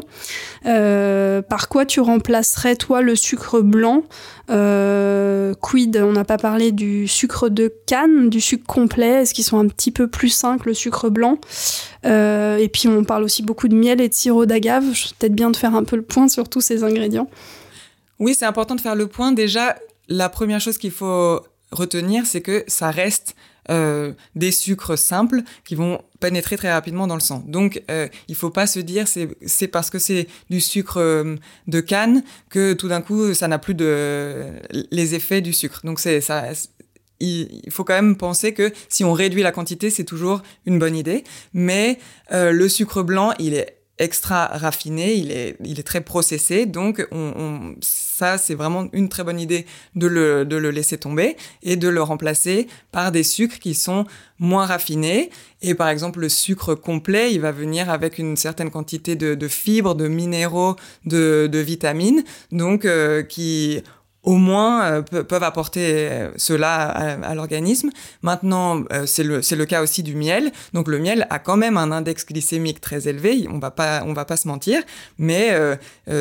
par 0.64 1.70
quoi 1.70 1.86
tu 1.86 2.00
remplacerais, 2.00 2.76
toi, 2.76 3.04
le 3.04 3.16
sucre 3.16 3.62
blanc? 3.62 4.02
Quid? 4.48 5.98
On 5.98 6.14
n'a 6.14 6.24
pas 6.24 6.40
parlé 6.40 6.72
du 6.72 7.08
sucre 7.08 7.50
de 7.50 7.72
canne, 7.86 8.32
du 8.32 8.42
sucre 8.42 8.66
complet. 8.66 9.22
Est-ce 9.22 9.36
qu'ils 9.36 9.44
sont 9.44 9.60
un 9.60 9.68
petit 9.68 9.92
peu 9.92 10.08
plus 10.08 10.30
sains 10.30 10.58
que 10.58 10.66
le 10.66 10.74
sucre 10.74 11.12
blanc? 11.12 11.38
Et 12.04 12.70
puis, 12.74 12.88
on 12.88 13.04
parle 13.04 13.22
aussi 13.22 13.44
beaucoup 13.44 13.68
de 13.68 13.76
miel 13.76 14.02
et 14.02 14.10
de 14.10 14.14
sirop 14.16 14.48
d'agave. 14.48 14.86
Peut-être 15.20 15.36
bien 15.36 15.52
de 15.52 15.56
faire 15.56 15.76
un 15.76 15.84
peu 15.84 15.98
le 15.98 16.02
point 16.02 16.30
sur 16.30 16.50
tous 16.50 16.62
ces 16.62 16.84
ingrédients. 16.84 17.30
Oui, 18.20 18.34
c'est 18.34 18.46
important 18.46 18.74
de 18.74 18.82
faire 18.82 18.96
le 18.96 19.06
point. 19.06 19.34
Déjà, 19.34 19.76
la 20.08 20.30
première 20.30 20.60
chose 20.60 20.78
qu'il 20.78 20.92
faut 20.92 21.42
retenir, 21.72 22.26
c'est 22.26 22.42
que 22.42 22.64
ça 22.68 22.92
reste 22.92 23.36
euh, 23.70 24.12
des 24.36 24.52
sucres 24.52 24.98
simples 24.98 25.42
qui 25.64 25.76
vont 25.76 26.02
pénétrer 26.20 26.58
très 26.58 26.72
rapidement 26.72 27.08
dans 27.08 27.16
le 27.16 27.22
sang. 27.22 27.44
Donc, 27.48 27.82
euh, 27.90 28.08
il 28.28 28.36
faut 28.36 28.50
pas 28.50 28.68
se 28.68 28.80
dire 28.80 29.08
c'est 29.08 29.30
c'est 29.46 29.68
parce 29.68 29.90
que 29.90 30.00
c'est 30.00 30.28
du 30.50 30.60
sucre 30.60 30.98
euh, 31.00 31.36
de 31.68 31.80
canne 31.80 32.24
que 32.50 32.74
tout 32.74 32.90
d'un 32.90 33.02
coup 33.02 33.34
ça 33.34 33.48
n'a 33.48 33.60
plus 33.60 33.74
de 33.74 34.48
les 34.92 35.16
effets 35.16 35.42
du 35.42 35.54
sucre. 35.54 35.82
Donc 35.84 36.00
c'est 36.00 36.20
ça. 36.20 36.46
il, 37.20 37.62
faut 37.70 37.86
quand 37.86 37.94
même 37.94 38.18
penser 38.18 38.54
que 38.54 38.72
si 38.90 39.04
on 39.06 39.14
réduit 39.14 39.44
la 39.44 39.52
quantité, 39.52 39.90
c'est 39.90 40.04
toujours 40.04 40.42
une 40.66 40.78
bonne 40.78 40.96
idée. 40.96 41.24
Mais 41.54 42.00
euh, 42.34 42.52
le 42.52 42.68
sucre 42.68 43.02
blanc, 43.02 43.34
il 43.40 43.54
est 43.54 43.83
extra 44.00 44.48
raffiné, 44.48 45.14
il 45.14 45.32
est, 45.32 45.56
il 45.64 45.80
est 45.80 45.84
très 45.84 46.02
processé, 46.02 46.66
donc 46.66 47.06
on, 47.12 47.76
ça 47.82 48.38
c'est 48.40 48.56
vraiment 48.56 48.88
une 48.92 49.08
très 49.08 49.24
bonne 49.24 49.40
idée 49.40 49.68
de 49.96 50.08
le, 50.08 50.46
de 50.46 50.56
le 50.56 50.72
laisser 50.72 50.98
tomber 50.98 51.38
et 51.62 51.76
de 51.76 51.88
le 51.88 52.02
remplacer 52.02 52.68
par 52.92 53.12
des 53.12 53.24
sucres 53.24 53.60
qui 53.60 53.76
sont 53.76 54.06
moins 54.40 54.66
raffinés. 54.66 55.30
Et 55.62 55.76
par 55.76 55.90
exemple 55.90 56.20
le 56.22 56.30
sucre 56.30 56.74
complet, 56.74 57.34
il 57.34 57.40
va 57.40 57.52
venir 57.52 57.90
avec 57.90 58.18
une 58.18 58.36
certaine 58.36 58.72
quantité 58.72 59.16
de, 59.16 59.36
de 59.36 59.48
fibres, 59.48 59.94
de 59.94 60.08
minéraux, 60.08 60.76
de, 61.06 61.48
de 61.52 61.60
vitamines, 61.60 62.24
donc 62.52 62.86
euh, 62.86 63.22
qui 63.22 63.84
au 64.24 64.36
moins 64.36 64.84
euh, 64.86 65.02
peuvent 65.02 65.44
apporter 65.44 66.10
euh, 66.10 66.30
cela 66.38 66.86
à, 66.86 67.36
l'organisme. 67.36 67.90
Maintenant, 68.22 68.84
euh, 68.92 69.06
c'est 69.06 69.24
le 69.24 69.42
le 69.54 69.66
cas 69.66 69.84
aussi 69.84 70.02
du 70.02 70.16
miel. 70.16 70.52
Donc 70.74 70.88
le 70.88 70.98
miel 70.98 71.28
a 71.30 71.38
quand 71.38 71.58
même 71.58 71.78
un 71.78 71.92
index 71.92 72.26
glycémique 72.26 72.82
très 72.82 73.08
élevé. 73.08 73.46
On 73.52 73.60
va 73.60 73.70
pas 73.70 74.04
on 74.06 74.14
va 74.14 74.26
pas 74.26 74.36
se 74.36 74.48
mentir, 74.48 74.82
mais 75.20 75.56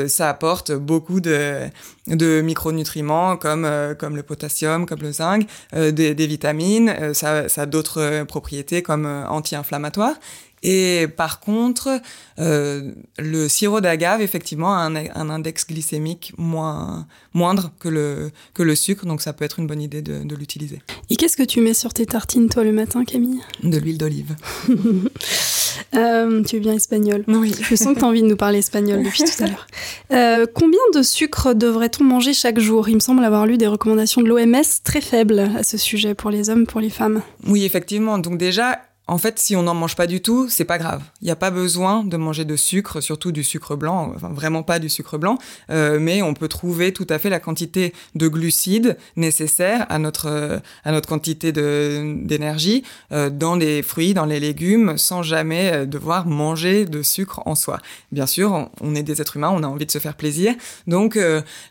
ça 0.07 0.29
apporte 0.29 0.73
beaucoup 0.73 1.21
de 1.21 1.61
de 2.09 2.43
micronutriments 2.43 3.37
comme 3.38 3.67
comme 3.99 4.17
le 4.17 4.23
potassium, 4.23 4.85
comme 4.85 5.01
le 5.01 5.12
zinc, 5.12 5.47
des, 5.73 6.15
des, 6.15 6.27
vitamines. 6.27 7.15
ça 7.15 7.49
ça 7.49 7.62
a 7.62 7.67
d'autres 7.67 8.25
propriétés 8.25 8.83
comme 8.83 9.07
anti-inflammatoires. 9.07 10.17
Et 10.62 11.07
par 11.16 11.40
contre, 11.40 12.01
euh, 12.38 12.92
le 13.18 13.48
sirop 13.48 13.81
d'agave, 13.81 14.22
effectivement, 14.22 14.72
a 14.75 14.79
un, 14.79 14.94
un, 14.94 15.31
index 15.31 15.66
glycémique 15.66 16.33
moins, 16.38 17.07
moindre 17.35 17.72
que 17.81 17.88
le, 17.88 18.31
que 18.55 18.62
le 18.62 18.75
sucre, 18.75 19.05
donc 19.05 19.22
ça 19.22 19.33
peut 19.33 19.44
être 19.44 19.59
une 19.59 19.66
bonne 19.66 19.83
idée 19.83 20.03
de, 20.03 20.22
de 20.22 20.37
l'utiliser. 20.37 20.81
Et 21.11 21.16
qu'est-ce 21.16 21.37
que 21.37 21.42
tu 21.42 21.61
mets 21.61 21.75
sur 21.75 21.92
tes 21.92 22.07
tartines, 22.07 22.48
toi, 22.48 22.62
le 22.62 22.72
matin, 22.72 23.05
Camille? 23.05 23.40
De 23.64 23.77
l'huile 23.79 23.98
d'olive. 23.98 24.37
euh, 25.94 26.42
tu 26.44 26.57
es 26.57 26.61
bien 26.61 26.75
espagnol. 26.75 27.25
Oui. 27.27 27.53
Je 27.61 27.75
sens 27.75 27.94
que 27.94 27.98
tu 27.98 28.05
as 28.05 28.09
envie 28.09 28.22
de 28.22 28.29
nous 28.29 28.37
parler 28.37 28.59
espagnol 28.59 29.03
depuis 29.03 29.25
tout 29.25 29.42
à 29.42 29.46
l'heure. 29.48 29.66
Euh, 30.12 30.46
combien 30.53 30.81
de 30.94 31.03
sucre 31.03 31.55
devrait-on 31.55 32.05
manger 32.05 32.35
chaque 32.35 32.61
jour? 32.61 32.88
Il 32.88 32.94
me 32.94 33.01
semble 33.01 33.25
avoir 33.25 33.46
lu 33.46 33.59
des 33.59 33.66
recommandations 33.66 34.22
de 34.22 34.29
l'OMS 34.29 34.62
très 34.85 35.01
faibles 35.01 35.40
à 35.59 35.64
ce 35.64 35.77
sujet 35.77 36.14
pour 36.14 36.31
les 36.31 36.51
hommes, 36.51 36.66
pour 36.66 36.81
les 36.81 36.90
femmes. 36.90 37.22
Oui, 37.46 37.64
effectivement. 37.64 38.18
Donc 38.18 38.38
déjà, 38.38 38.81
en 39.09 39.19
fait, 39.19 39.41
si 39.41 39.57
on 39.57 39.65
n'en 39.65 39.75
mange 39.75 39.97
pas 39.97 40.07
du 40.07 40.23
tout, 40.23 40.49
c'est 40.49 40.65
pas 40.65 40.79
grave. 40.79 41.03
Il 41.21 41.25
n'y 41.25 41.33
a 41.33 41.37
pas 41.37 41.51
besoin 41.51 42.05
de 42.05 42.17
manger 42.17 42.45
de 42.45 42.55
sucre, 42.55 43.01
surtout 43.01 43.33
du 43.33 43.43
sucre 43.43 43.75
blanc, 43.75 44.12
enfin 44.15 44.29
vraiment 44.29 44.62
pas 44.62 44.79
du 44.79 44.88
sucre 44.88 45.19
blanc, 45.19 45.38
euh, 45.71 45.99
mais 46.01 46.23
on 46.23 46.35
peut 46.35 46.47
trouver 46.47 46.93
tout 46.93 47.07
à 47.11 47.19
fait 47.19 47.29
la 47.29 47.41
quantité 47.41 47.93
de 48.15 48.29
glucides 48.29 48.97
nécessaire 49.17 49.87
à 49.91 49.99
notre 49.99 50.27
euh, 50.27 50.59
à 50.85 50.93
notre 50.93 51.09
quantité 51.09 51.51
d'énergie 51.51 52.85
euh, 53.11 53.29
dans 53.29 53.57
les 53.57 53.83
fruits, 53.83 54.15
dans 54.15 54.25
les 54.25 54.38
légumes, 54.38 54.97
sans 54.97 55.23
jamais 55.23 55.85
devoir 55.85 56.27
manger 56.27 56.85
de 56.85 57.03
sucre 57.03 57.43
en 57.45 57.57
soi. 57.57 57.81
Bien 58.12 58.27
sûr, 58.27 58.71
on, 58.81 58.95
est 58.95 59.03
des 59.03 59.21
êtres 59.21 59.37
humains, 59.37 59.51
on 59.53 59.65
a 59.65 59.67
envie 59.67 59.87
de 59.87 59.91
se 59.91 59.99
faire 59.99 60.15
plaisir, 60.15 60.55
donc 60.87 61.19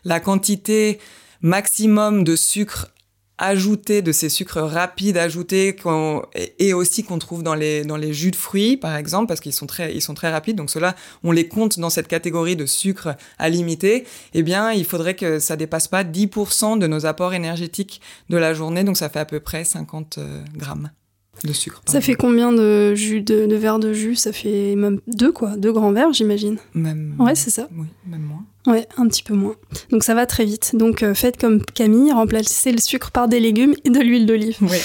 la 0.04 0.20
quantité 0.20 0.98
maximum 1.40 2.24
de 2.24 2.36
sucre 2.36 2.91
ajouter 3.42 4.02
de 4.02 4.12
ces 4.12 4.28
sucres 4.28 4.60
rapides 4.60 5.16
ajoutés 5.16 5.76
et 6.60 6.72
aussi 6.72 7.02
qu'on 7.02 7.18
trouve 7.18 7.42
dans 7.42 7.56
les 7.56 7.84
dans 7.84 7.96
les 7.96 8.12
jus 8.12 8.30
de 8.30 8.36
fruits 8.36 8.76
par 8.76 8.96
exemple 8.96 9.26
parce 9.26 9.40
qu'ils 9.40 9.52
sont 9.52 9.66
très 9.66 9.92
ils 9.94 10.00
sont 10.00 10.14
très 10.14 10.30
rapides. 10.30 10.56
Donc 10.56 10.70
cela 10.70 10.94
on 11.24 11.32
les 11.32 11.48
compte 11.48 11.80
dans 11.80 11.90
cette 11.90 12.06
catégorie 12.06 12.54
de 12.54 12.66
sucre 12.66 13.16
à 13.38 13.48
limiter. 13.48 14.06
Eh 14.32 14.42
bien 14.42 14.72
il 14.72 14.84
faudrait 14.84 15.14
que 15.14 15.40
ça 15.40 15.56
dépasse 15.56 15.88
pas 15.88 16.04
10% 16.04 16.78
de 16.78 16.86
nos 16.86 17.04
apports 17.04 17.34
énergétiques 17.34 18.00
de 18.30 18.36
la 18.36 18.54
journée. 18.54 18.84
Donc 18.84 18.96
ça 18.96 19.08
fait 19.08 19.20
à 19.20 19.26
peu 19.26 19.40
près 19.40 19.64
50 19.64 20.18
euh, 20.18 20.42
grammes 20.56 20.90
de 21.44 21.52
sucre. 21.52 21.82
Ça 21.86 22.00
fait 22.00 22.14
combien 22.14 22.52
de 22.52 22.94
jus 22.94 23.20
de, 23.20 23.46
de 23.46 23.56
verres 23.56 23.78
de 23.78 23.92
jus? 23.92 24.14
Ça 24.16 24.32
fait 24.32 24.74
même 24.76 25.00
deux 25.06 25.32
quoi, 25.32 25.56
deux 25.56 25.72
grands 25.72 25.92
verres 25.92 26.12
j'imagine. 26.12 26.58
Même. 26.74 27.14
Ouais 27.18 27.34
c'est 27.34 27.50
ça. 27.50 27.68
Oui, 27.76 27.86
même 28.06 28.22
moins. 28.22 28.44
Ouais, 28.64 28.86
un 28.96 29.08
petit 29.08 29.24
peu 29.24 29.34
moins. 29.34 29.56
Donc 29.90 30.04
ça 30.04 30.14
va 30.14 30.24
très 30.24 30.44
vite. 30.44 30.76
Donc 30.76 31.02
euh, 31.02 31.14
faites 31.14 31.36
comme 31.36 31.64
Camille, 31.64 32.12
remplacez 32.12 32.70
le 32.70 32.78
sucre 32.78 33.10
par 33.10 33.26
des 33.26 33.40
légumes 33.40 33.74
et 33.84 33.90
de 33.90 33.98
l'huile 33.98 34.24
d'olive. 34.24 34.56
Oui. 34.60 34.78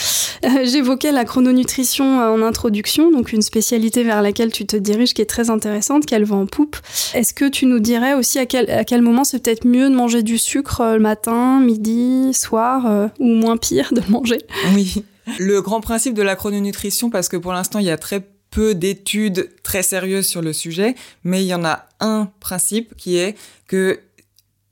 Euh, 0.45 0.65
J'évoquais 0.65 1.11
la 1.11 1.25
chrononutrition 1.25 2.19
en 2.19 2.41
introduction, 2.41 3.11
donc 3.11 3.33
une 3.33 3.43
spécialité 3.43 4.03
vers 4.03 4.23
laquelle 4.23 4.51
tu 4.51 4.65
te 4.65 4.75
diriges 4.75 5.13
qui 5.13 5.21
est 5.21 5.25
très 5.25 5.51
intéressante, 5.51 6.07
qu'elle 6.07 6.23
va 6.23 6.37
en 6.37 6.47
poupe. 6.47 6.77
Est-ce 7.13 7.35
que 7.35 7.47
tu 7.47 7.67
nous 7.67 7.79
dirais 7.79 8.15
aussi 8.15 8.39
à 8.39 8.47
quel, 8.47 8.67
à 8.71 8.83
quel 8.83 9.03
moment 9.03 9.23
c'est 9.23 9.43
peut-être 9.43 9.67
mieux 9.67 9.89
de 9.91 9.95
manger 9.95 10.23
du 10.23 10.39
sucre 10.39 10.81
euh, 10.81 10.93
le 10.93 10.99
matin, 10.99 11.59
midi, 11.59 12.33
soir, 12.33 12.87
euh, 12.87 13.07
ou 13.19 13.27
moins 13.27 13.57
pire 13.57 13.93
de 13.93 14.01
manger? 14.09 14.39
Oui. 14.73 15.03
Le 15.39 15.61
grand 15.61 15.81
principe 15.81 16.13
de 16.13 16.21
la 16.21 16.35
chrononutrition, 16.35 17.09
parce 17.09 17.29
que 17.29 17.37
pour 17.37 17.53
l'instant 17.53 17.79
il 17.79 17.85
y 17.85 17.91
a 17.91 17.97
très 17.97 18.21
peu 18.49 18.75
d'études 18.75 19.49
très 19.63 19.83
sérieuses 19.83 20.25
sur 20.25 20.41
le 20.41 20.53
sujet, 20.53 20.95
mais 21.23 21.43
il 21.43 21.47
y 21.47 21.53
en 21.53 21.65
a 21.65 21.85
un 21.99 22.29
principe 22.39 22.95
qui 22.95 23.17
est 23.17 23.35
que 23.67 23.99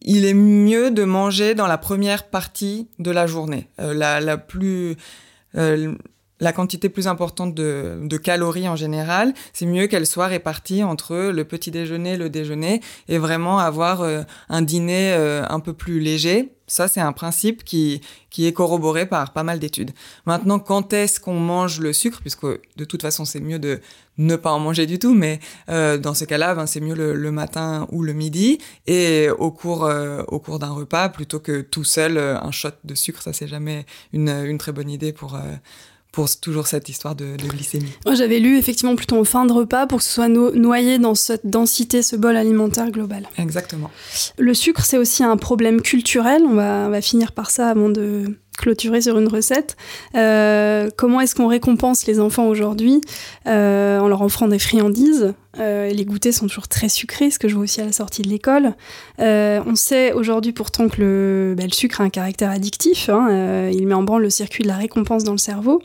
il 0.01 0.25
est 0.25 0.35
mieux 0.35 0.91
de 0.91 1.03
manger 1.03 1.55
dans 1.55 1.67
la 1.67 1.79
première 1.79 2.27
partie 2.29 2.87
de 2.99 3.09
la 3.09 3.25
journée. 3.25 3.67
Euh, 3.79 3.93
la, 3.93 4.21
la, 4.21 4.37
plus 4.37 4.97
euh, 5.55 5.95
la 6.39 6.51
quantité 6.51 6.89
plus 6.89 7.07
importante 7.07 7.53
de, 7.55 7.99
de 8.01 8.17
calories 8.17 8.67
en 8.67 8.75
général, 8.75 9.33
c'est 9.53 9.65
mieux 9.65 9.87
qu'elle 9.87 10.05
soit 10.05 10.27
répartie 10.27 10.83
entre 10.83 11.15
le 11.15 11.45
petit 11.45 11.71
déjeuner, 11.71 12.17
le 12.17 12.29
déjeuner, 12.29 12.81
et 13.07 13.17
vraiment 13.17 13.59
avoir 13.59 14.01
euh, 14.01 14.23
un 14.49 14.61
dîner 14.61 15.13
euh, 15.13 15.43
un 15.49 15.59
peu 15.59 15.73
plus 15.73 15.99
léger. 15.99 16.51
Ça, 16.67 16.87
c'est 16.87 16.99
un 16.99 17.13
principe 17.13 17.63
qui, 17.63 18.01
qui 18.31 18.47
est 18.47 18.53
corroboré 18.53 19.05
par 19.05 19.33
pas 19.33 19.43
mal 19.43 19.59
d'études. 19.59 19.91
Maintenant, 20.25 20.57
quand 20.57 20.93
est-ce 20.93 21.19
qu'on 21.19 21.39
mange 21.39 21.79
le 21.79 21.93
sucre? 21.93 22.21
Puisque 22.21 22.45
de 22.45 22.85
toute 22.85 23.03
façon, 23.03 23.23
c'est 23.23 23.39
mieux 23.39 23.59
de 23.59 23.79
ne 24.17 24.35
pas 24.35 24.51
en 24.51 24.59
manger 24.59 24.87
du 24.87 24.97
tout, 24.97 25.13
mais 25.13 25.39
euh, 25.69 25.97
dans 25.97 26.13
ce 26.13 26.25
cas-là, 26.25 26.55
ben, 26.55 26.65
c'est 26.65 26.79
mieux 26.79 26.95
le, 26.95 27.13
le, 27.13 27.31
matin 27.31 27.87
ou 27.91 28.01
le 28.01 28.13
midi, 28.13 28.57
et 28.87 29.29
au 29.37 29.51
cours, 29.51 29.85
euh, 29.85 30.23
au 30.27 30.39
cours 30.39 30.57
d'un 30.57 30.71
repas, 30.71 31.09
plutôt 31.09 31.39
que 31.39 31.61
tout 31.61 31.83
seul, 31.83 32.17
euh, 32.17 32.39
un 32.39 32.51
shot 32.51 32.69
de 32.83 32.95
sucre, 32.95 33.21
ça, 33.21 33.31
c'est 33.31 33.47
jamais 33.47 33.85
une, 34.11 34.29
une 34.29 34.57
très 34.57 34.71
bonne 34.71 34.89
idée 34.89 35.13
pour 35.13 35.39
pour 36.15 36.33
toujours 36.39 36.65
cette 36.65 36.87
histoire 36.87 37.13
de, 37.13 37.35
de 37.35 37.45
glycémie. 37.45 37.91
Moi, 38.05 38.15
j'avais 38.15 38.39
lu 38.39 38.57
effectivement 38.57 38.95
plutôt 38.95 39.19
en 39.19 39.25
fin 39.25 39.45
de 39.45 39.51
repas 39.51 39.85
pour 39.85 39.99
que 39.99 40.05
ce 40.05 40.09
soit 40.09 40.29
no 40.29 40.51
noyé 40.55 40.97
dans 40.97 41.13
cette 41.13 41.45
densité, 41.45 42.01
ce 42.01 42.15
bol 42.15 42.37
alimentaire 42.37 42.89
global. 42.89 43.27
Exactement. 43.37 43.91
Le 44.37 44.53
sucre, 44.53 44.85
c'est 44.85 44.97
aussi 44.97 45.23
un 45.25 45.35
problème 45.35 45.81
culturel. 45.81 46.43
On 46.47 46.53
va, 46.53 46.85
on 46.87 46.89
va 46.89 47.01
finir 47.01 47.33
par 47.33 47.51
ça 47.51 47.67
avant 47.67 47.89
de 47.89 48.37
clôturer 48.55 49.01
sur 49.01 49.17
une 49.17 49.27
recette. 49.27 49.75
Euh, 50.15 50.89
comment 50.95 51.21
est-ce 51.21 51.35
qu'on 51.35 51.47
récompense 51.47 52.05
les 52.05 52.19
enfants 52.19 52.47
aujourd'hui 52.47 53.01
euh, 53.47 53.99
en 53.99 54.07
leur 54.07 54.21
offrant 54.21 54.47
des 54.47 54.59
friandises? 54.59 55.33
Euh, 55.59 55.89
Les 55.89 56.05
goûters 56.05 56.33
sont 56.33 56.47
toujours 56.47 56.67
très 56.67 56.89
sucrés, 56.89 57.31
ce 57.31 57.39
que 57.39 57.47
je 57.47 57.55
vois 57.55 57.63
aussi 57.63 57.81
à 57.81 57.85
la 57.85 57.93
sortie 57.93 58.21
de 58.21 58.29
l'école. 58.29 58.73
On 59.19 59.75
sait 59.75 60.13
aujourd'hui 60.13 60.51
pourtant 60.51 60.89
que 60.89 61.01
le, 61.01 61.55
bah, 61.57 61.63
sucre 61.71 62.01
a 62.01 62.03
un 62.03 62.09
caractère 62.09 62.49
addictif. 62.49 63.09
Hein, 63.09 63.69
il 63.71 63.87
met 63.87 63.93
en 63.93 64.03
branle 64.03 64.23
le 64.23 64.29
circuit 64.29 64.63
de 64.63 64.67
la 64.67 64.77
récompense 64.77 65.23
dans 65.23 65.31
le 65.31 65.37
cerveau, 65.37 65.81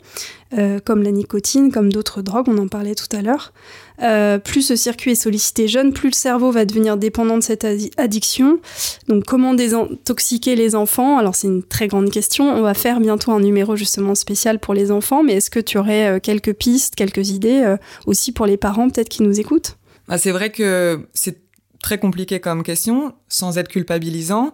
euh, 0.57 0.79
comme 0.83 1.03
la 1.03 1.11
nicotine, 1.11 1.71
comme 1.71 1.91
d'autres 1.91 2.21
drogues, 2.21 2.47
on 2.49 2.57
en 2.57 2.67
parlait 2.67 2.95
tout 2.95 3.15
à 3.15 3.21
l'heure. 3.21 3.53
Euh, 4.01 4.39
plus 4.39 4.63
ce 4.63 4.75
circuit 4.75 5.11
est 5.11 5.15
sollicité 5.15 5.67
jeune, 5.67 5.93
plus 5.93 6.09
le 6.09 6.15
cerveau 6.15 6.51
va 6.51 6.65
devenir 6.65 6.97
dépendant 6.97 7.37
de 7.37 7.43
cette 7.43 7.65
addiction. 7.97 8.59
Donc 9.07 9.25
comment 9.25 9.53
désintoxiquer 9.53 10.55
les 10.55 10.75
enfants? 10.75 11.17
Alors 11.17 11.35
c'est 11.35 11.47
une 11.47 11.63
très 11.63 11.87
grande 11.87 12.09
question. 12.09 12.49
On 12.49 12.61
va 12.61 12.73
faire 12.73 12.99
bientôt 12.99 13.31
un 13.31 13.39
numéro 13.39 13.75
justement 13.75 14.15
spécial 14.15 14.59
pour 14.59 14.73
les 14.73 14.91
enfants, 14.91 15.23
mais 15.23 15.33
est-ce 15.33 15.49
que 15.49 15.59
tu 15.59 15.77
aurais 15.77 16.17
euh, 16.17 16.19
quelques 16.19 16.53
pistes, 16.53 16.95
quelques 16.95 17.29
idées 17.29 17.61
euh, 17.63 17.77
aussi 18.07 18.31
pour 18.31 18.45
les 18.45 18.57
parents 18.57 18.89
peut-être 18.89 19.09
qui 19.09 19.23
nous 19.23 19.39
écoutent? 19.39 19.77
Ah, 20.07 20.17
C'est 20.17 20.31
vrai 20.31 20.51
que 20.51 21.07
c'est 21.13 21.41
très 21.81 21.97
compliqué 21.97 22.39
comme 22.39 22.63
question, 22.63 23.13
sans 23.27 23.57
être 23.57 23.67
culpabilisant 23.67 24.53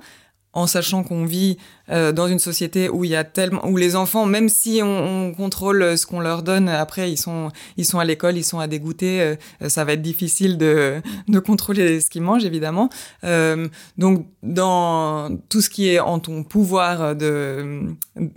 en 0.58 0.66
sachant 0.66 1.04
qu'on 1.04 1.24
vit 1.24 1.58
euh, 1.90 2.12
dans 2.12 2.28
une 2.28 2.40
société 2.40 2.90
où 2.90 3.04
il 3.04 3.12
y 3.12 3.16
a 3.16 3.24
tellement 3.24 3.66
où 3.68 3.78
les 3.78 3.96
enfants 3.96 4.26
même 4.26 4.50
si 4.50 4.82
on, 4.84 5.28
on 5.28 5.34
contrôle 5.34 5.98
ce 5.98 6.06
qu'on 6.08 6.20
leur 6.20 6.42
donne 6.42 6.68
après 6.68 7.12
ils 7.12 7.18
sont 7.18 7.52
ils 7.78 7.86
sont 7.86 8.00
à 8.00 8.06
l'école 8.06 8.38
ils 8.38 8.44
sont 8.44 8.60
à 8.60 8.66
dégoûter 8.66 9.22
euh, 9.22 9.70
ça 9.70 9.86
va 9.86 9.94
être 9.94 10.02
difficile 10.02 10.58
de 10.58 11.02
de 11.28 11.40
contrôler 11.40 12.02
ce 12.02 12.10
qu'ils 12.10 12.24
mangent 12.24 12.46
évidemment. 12.46 12.90
Euh, 13.24 13.68
donc 13.98 14.26
dans 14.42 15.30
tout 15.50 15.62
ce 15.62 15.70
qui 15.70 15.90
est 15.90 16.00
en 16.00 16.20
ton 16.20 16.44
pouvoir 16.44 17.16
de 17.16 17.96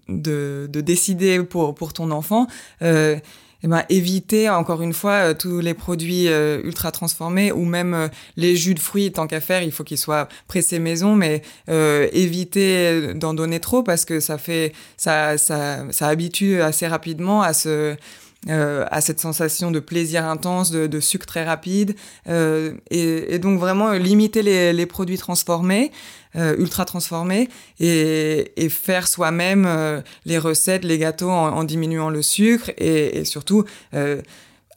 de, 0.09 0.69
de 0.71 0.81
décider 0.81 1.43
pour 1.43 1.75
pour 1.75 1.93
ton 1.95 2.11
enfant 2.11 2.47
euh, 2.83 3.17
eh 3.63 3.69
ben, 3.69 3.85
éviter 3.89 4.49
encore 4.49 4.83
une 4.83 4.93
fois 4.93 5.13
euh, 5.13 5.35
tous 5.35 5.61
les 5.61 5.75
produits 5.75 6.29
euh, 6.29 6.61
ultra 6.65 6.91
transformés 6.91 7.53
ou 7.53 7.65
même 7.65 7.95
euh, 7.95 8.09
les 8.37 8.57
jus 8.57 8.75
de 8.75 8.79
fruits 8.79 9.13
tant 9.13 9.27
qu'à 9.27 9.41
faire 9.41 9.63
il 9.63 9.73
faut 9.73 9.85
qu'ils 9.85 9.99
soient 9.99 10.29
pressés 10.49 10.79
maison 10.79 11.15
mais 11.15 11.43
euh, 11.69 12.09
éviter 12.13 13.15
d'en 13.15 13.35
donner 13.35 13.61
trop 13.61 13.83
parce 13.83 14.05
que 14.05 14.21
ça 14.21 14.39
fait 14.39 14.73
ça 14.97 15.37
ça 15.37 15.85
ça 15.91 16.09
habitue 16.09 16.63
assez 16.63 16.87
rapidement 16.87 17.43
à 17.43 17.53
se 17.53 17.97
euh, 18.49 18.87
à 18.91 19.01
cette 19.03 19.21
sensation 19.21 19.71
de 19.71 19.81
plaisir 19.81 20.25
intense, 20.25 20.71
de, 20.71 20.87
de 20.87 21.01
sucre 21.01 21.27
très 21.27 21.45
rapide, 21.45 21.95
euh, 22.27 22.73
et, 22.91 23.35
et, 23.35 23.39
donc 23.39 23.59
vraiment 23.59 23.93
limiter 23.93 24.43
les, 24.43 24.73
les 24.73 24.87
produits 24.87 25.19
transformés, 25.19 25.93
euh, 26.37 26.57
ultra 26.59 26.87
transformés, 26.87 27.51
et, 27.81 28.53
et 28.57 28.69
faire 28.71 29.09
soi-même 29.09 29.67
euh, 29.67 30.01
les 30.25 30.39
recettes, 30.39 30.85
les 30.85 30.97
gâteaux 30.97 31.31
en, 31.31 31.49
en, 31.49 31.65
diminuant 31.65 32.09
le 32.09 32.23
sucre, 32.23 32.71
et, 32.79 33.19
et 33.19 33.25
surtout 33.27 33.65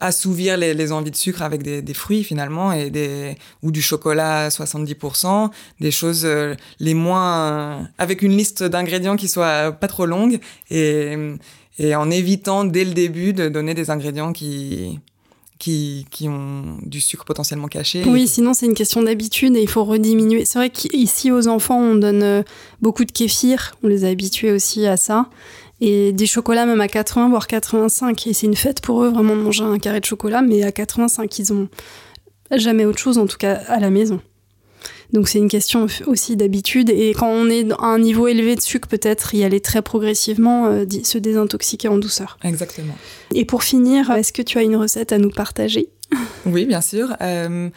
assouvir 0.04 0.58
les, 0.58 0.74
les, 0.74 0.92
envies 0.92 1.12
de 1.12 1.16
sucre 1.16 1.42
avec 1.42 1.64
des, 1.64 1.82
des, 1.82 1.94
fruits 1.94 2.24
finalement 2.24 2.74
et 2.74 2.90
des 2.90 3.36
ou 3.62 3.72
du 3.72 3.82
chocolat 3.82 4.46
à 4.46 4.50
70%, 4.50 5.50
des 5.80 5.92
choses 5.92 6.26
euh, 6.26 6.56
les 6.80 6.94
moins 6.94 7.90
avec 7.98 8.22
une 8.22 8.36
liste 8.36 8.64
d'ingrédients 8.64 9.16
qui 9.16 9.30
soit 9.30 9.72
pas 9.72 9.88
trop 9.88 10.06
longue 10.06 10.40
et, 10.70 11.16
et 11.80 11.96
en 11.96 12.10
évitant 12.10 12.64
dès 12.64 12.86
le 12.86 12.94
début 12.94 13.34
de 13.34 13.50
donner 13.50 13.74
des 13.74 13.90
ingrédients 13.90 14.34
qui 14.34 15.00
qui, 15.60 16.06
qui, 16.12 16.28
ont 16.28 16.78
du 16.82 17.00
sucre 17.00 17.24
potentiellement 17.24 17.70
caché. 17.70 18.04
Oui, 18.06 18.28
sinon 18.28 18.54
c'est 18.54 18.66
une 18.66 18.74
question 18.74 19.02
d'habitude 19.02 19.56
et 19.56 19.62
il 19.62 19.70
faut 19.70 19.86
rediminuer. 19.86 20.44
C'est 20.44 20.60
vrai 20.60 20.70
qu'ici 20.70 21.32
aux 21.32 21.48
enfants 21.48 21.80
on 21.80 21.96
donne 21.96 22.22
euh, 22.22 22.44
beaucoup 22.82 23.06
de 23.06 23.12
kéfir, 23.14 23.74
on 23.82 23.88
les 23.88 24.04
a 24.04 24.10
habitués 24.10 24.52
aussi 24.52 24.86
à 24.88 24.98
ça. 24.98 25.30
Et 25.80 26.12
des 26.12 26.26
chocolats 26.26 26.66
même 26.66 26.82
à 26.82 26.90
80 26.90 27.30
voire 27.30 27.48
85 27.48 28.28
et 28.28 28.34
c'est 28.34 28.46
une 28.46 28.56
fête 28.56 28.82
pour 28.82 29.04
eux 29.04 29.10
vraiment 29.10 29.38
de 29.38 29.42
manger 29.42 29.64
un 29.64 29.80
carré 29.80 30.02
de 30.02 30.06
chocolat. 30.06 30.42
Mais 30.42 30.64
à 30.64 30.72
85 30.74 31.40
ils 31.40 31.54
ont 31.54 31.70
jamais 32.52 32.84
autre 32.84 33.00
chose 33.00 33.18
en 33.18 33.26
tout 33.26 33.38
cas 33.38 33.54
à 33.68 33.80
la 33.80 33.90
maison 33.90 34.20
donc 35.12 35.28
c'est 35.28 35.40
une 35.40 35.50
question 35.50 35.88
aussi 36.08 36.36
d'habitude. 36.36 36.90
Et 36.90 37.14
quand 37.14 37.30
on 37.30 37.50
est 37.50 37.72
à 37.74 37.86
un 37.86 38.00
niveau 38.00 38.28
élevé 38.28 38.56
de 38.56 38.62
sucre 38.62 38.88
peut-être 38.88 39.34
y 39.34 39.44
aller 39.44 39.60
très 39.60 39.82
progressivement 39.82 40.68
euh, 40.68 40.86
se 41.04 41.18
désintoxiquer 41.18 41.88
en 41.88 41.98
douceur. 41.98 42.38
Exactement. 42.44 42.96
Et 43.34 43.46
pour 43.46 43.64
finir 43.64 44.12
est-ce 44.12 44.34
que 44.34 44.42
tu 44.42 44.58
as 44.58 44.64
une 44.64 44.76
recette 44.76 45.12
à 45.12 45.18
nous 45.18 45.32
partager? 45.32 45.90
Oui 46.46 46.66
bien 46.66 46.82
sûr. 46.82 47.16
Euh, 47.22 47.70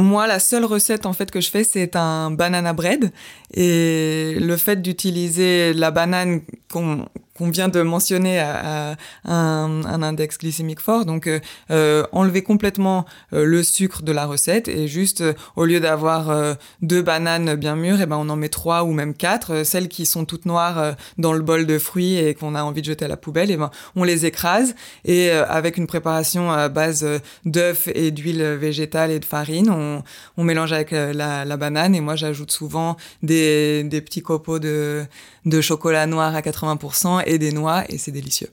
moi, 0.00 0.26
la 0.26 0.38
seule 0.38 0.64
recette 0.64 1.04
en 1.04 1.12
fait 1.12 1.30
que 1.30 1.40
je 1.40 1.50
fais, 1.50 1.64
c'est 1.64 1.94
un 1.96 2.30
banana 2.30 2.72
bread. 2.72 3.12
Et 3.52 4.36
le 4.40 4.56
fait 4.56 4.80
d'utiliser 4.80 5.74
la 5.74 5.90
banane 5.90 6.40
qu'on 6.72 7.06
qu'on 7.40 7.50
vient 7.50 7.68
de 7.68 7.80
mentionner 7.80 8.38
à, 8.38 8.96
à 9.24 9.32
un, 9.32 9.84
un, 9.86 10.02
index 10.02 10.36
glycémique 10.36 10.80
fort. 10.80 11.06
Donc, 11.06 11.26
euh, 11.26 11.40
euh, 11.70 12.04
enlever 12.12 12.42
complètement 12.42 13.06
euh, 13.32 13.44
le 13.44 13.62
sucre 13.62 14.02
de 14.02 14.12
la 14.12 14.26
recette 14.26 14.68
et 14.68 14.88
juste, 14.88 15.22
euh, 15.22 15.32
au 15.56 15.64
lieu 15.64 15.80
d'avoir 15.80 16.56
deux 16.82 17.00
bananes 17.00 17.54
bien 17.54 17.76
mûres, 17.76 18.00
eh 18.02 18.06
ben 18.06 18.16
on 18.16 18.28
en 18.28 18.36
met 18.36 18.50
trois 18.50 18.84
ou 18.84 18.92
même 18.92 19.14
quatre. 19.14 19.64
Celles 19.64 19.88
qui 19.88 20.04
sont 20.04 20.26
toutes 20.26 20.44
noires 20.44 20.96
dans 21.16 21.32
le 21.32 21.40
bol 21.40 21.64
de 21.64 21.78
fruits 21.78 22.16
et 22.16 22.34
qu'on 22.34 22.54
a 22.54 22.62
envie 22.62 22.82
de 22.82 22.86
jeter 22.86 23.06
à 23.06 23.08
la 23.08 23.16
poubelle, 23.16 23.50
eh 23.50 23.56
ben 23.56 23.70
on 23.96 24.04
les 24.04 24.26
écrase 24.26 24.74
et 25.04 25.30
avec 25.30 25.78
une 25.78 25.86
préparation 25.86 26.50
à 26.52 26.68
base 26.68 27.06
d'œufs 27.44 27.88
et 27.94 28.10
d'huile 28.10 28.42
végétale 28.42 29.10
et 29.10 29.18
de 29.18 29.24
farine, 29.24 29.70
on, 29.70 30.02
on 30.36 30.44
mélange 30.44 30.72
avec 30.72 30.90
la, 30.90 31.44
la, 31.44 31.56
banane 31.56 31.94
et 31.94 32.00
moi 32.00 32.16
j'ajoute 32.16 32.50
souvent 32.50 32.96
des, 33.22 33.84
des 33.84 34.00
petits 34.00 34.22
copeaux 34.22 34.58
de, 34.58 35.04
de 35.44 35.60
chocolat 35.60 36.06
noir 36.06 36.34
à 36.34 36.40
80% 36.40 37.22
et 37.26 37.38
des 37.38 37.52
noix 37.52 37.84
et 37.88 37.98
c'est 37.98 38.12
délicieux. 38.12 38.50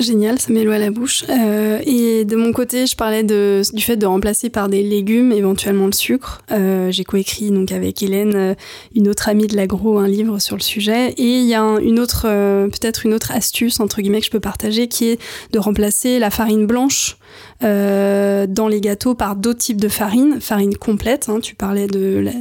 Génial, 0.00 0.40
ça 0.40 0.52
met 0.52 0.64
l'eau 0.64 0.72
à 0.72 0.78
la 0.78 0.90
bouche. 0.90 1.24
Euh, 1.28 1.78
et 1.86 2.24
de 2.24 2.34
mon 2.34 2.52
côté, 2.52 2.84
je 2.84 2.96
parlais 2.96 3.22
du 3.22 3.80
fait 3.80 3.96
de 3.96 4.06
remplacer 4.06 4.50
par 4.50 4.68
des 4.68 4.82
légumes, 4.82 5.30
éventuellement 5.30 5.86
le 5.86 5.92
sucre. 5.92 6.42
Euh, 6.50 6.90
J'ai 6.90 7.04
coécrit 7.04 7.52
donc 7.52 7.70
avec 7.70 8.02
Hélène, 8.02 8.34
euh, 8.34 8.54
une 8.96 9.08
autre 9.08 9.28
amie 9.28 9.46
de 9.46 9.54
l'agro, 9.54 9.98
un 9.98 10.08
livre 10.08 10.40
sur 10.40 10.56
le 10.56 10.62
sujet. 10.62 11.10
Et 11.10 11.38
il 11.38 11.46
y 11.46 11.54
a 11.54 11.62
un, 11.62 11.78
une 11.78 12.00
autre, 12.00 12.22
peut-être 12.22 13.06
une 13.06 13.14
autre 13.14 13.30
astuce 13.30 13.78
entre 13.78 14.00
guillemets 14.02 14.18
que 14.18 14.26
je 14.26 14.32
peux 14.32 14.40
partager, 14.40 14.88
qui 14.88 15.10
est 15.10 15.20
de 15.52 15.60
remplacer 15.60 16.18
la 16.18 16.30
farine 16.30 16.66
blanche 16.66 17.16
dans 17.60 18.68
les 18.68 18.80
gâteaux 18.80 19.14
par 19.14 19.36
d'autres 19.36 19.60
types 19.60 19.80
de 19.80 19.88
farine, 19.88 20.40
farine 20.40 20.76
complète. 20.76 21.28
Hein, 21.28 21.38
tu 21.40 21.54
parlais 21.54 21.86
de 21.86 22.18
la, 22.18 22.32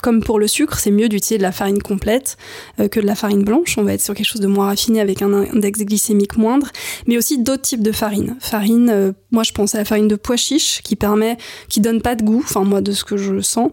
comme 0.00 0.22
pour 0.22 0.38
le 0.38 0.46
sucre, 0.46 0.78
c'est 0.78 0.90
mieux 0.90 1.08
d'utiliser 1.08 1.38
de 1.38 1.42
la 1.42 1.52
farine 1.52 1.82
complète 1.82 2.36
euh, 2.78 2.88
que 2.88 3.00
de 3.00 3.06
la 3.06 3.14
farine 3.14 3.44
blanche. 3.44 3.76
On 3.78 3.82
va 3.82 3.94
être 3.94 4.00
sur 4.00 4.14
quelque 4.14 4.26
chose 4.26 4.40
de 4.40 4.46
moins 4.46 4.66
raffiné 4.66 5.00
avec 5.00 5.22
un 5.22 5.32
index 5.32 5.80
glycémique 5.80 6.36
moindre, 6.36 6.68
mais 7.06 7.16
aussi 7.16 7.38
d'autres 7.38 7.62
types 7.62 7.82
de 7.82 7.92
farine. 7.92 8.36
Farine, 8.40 8.90
euh, 8.90 9.12
moi 9.30 9.42
je 9.42 9.52
pense 9.52 9.74
à 9.74 9.78
la 9.78 9.84
farine 9.84 10.08
de 10.08 10.16
pois 10.16 10.36
chiche 10.36 10.82
qui 10.82 10.96
permet, 10.96 11.36
qui 11.68 11.80
donne 11.80 12.02
pas 12.02 12.14
de 12.14 12.22
goût, 12.22 12.42
enfin 12.44 12.64
moi 12.64 12.80
de 12.80 12.92
ce 12.92 13.04
que 13.04 13.16
je 13.16 13.40
sens, 13.40 13.70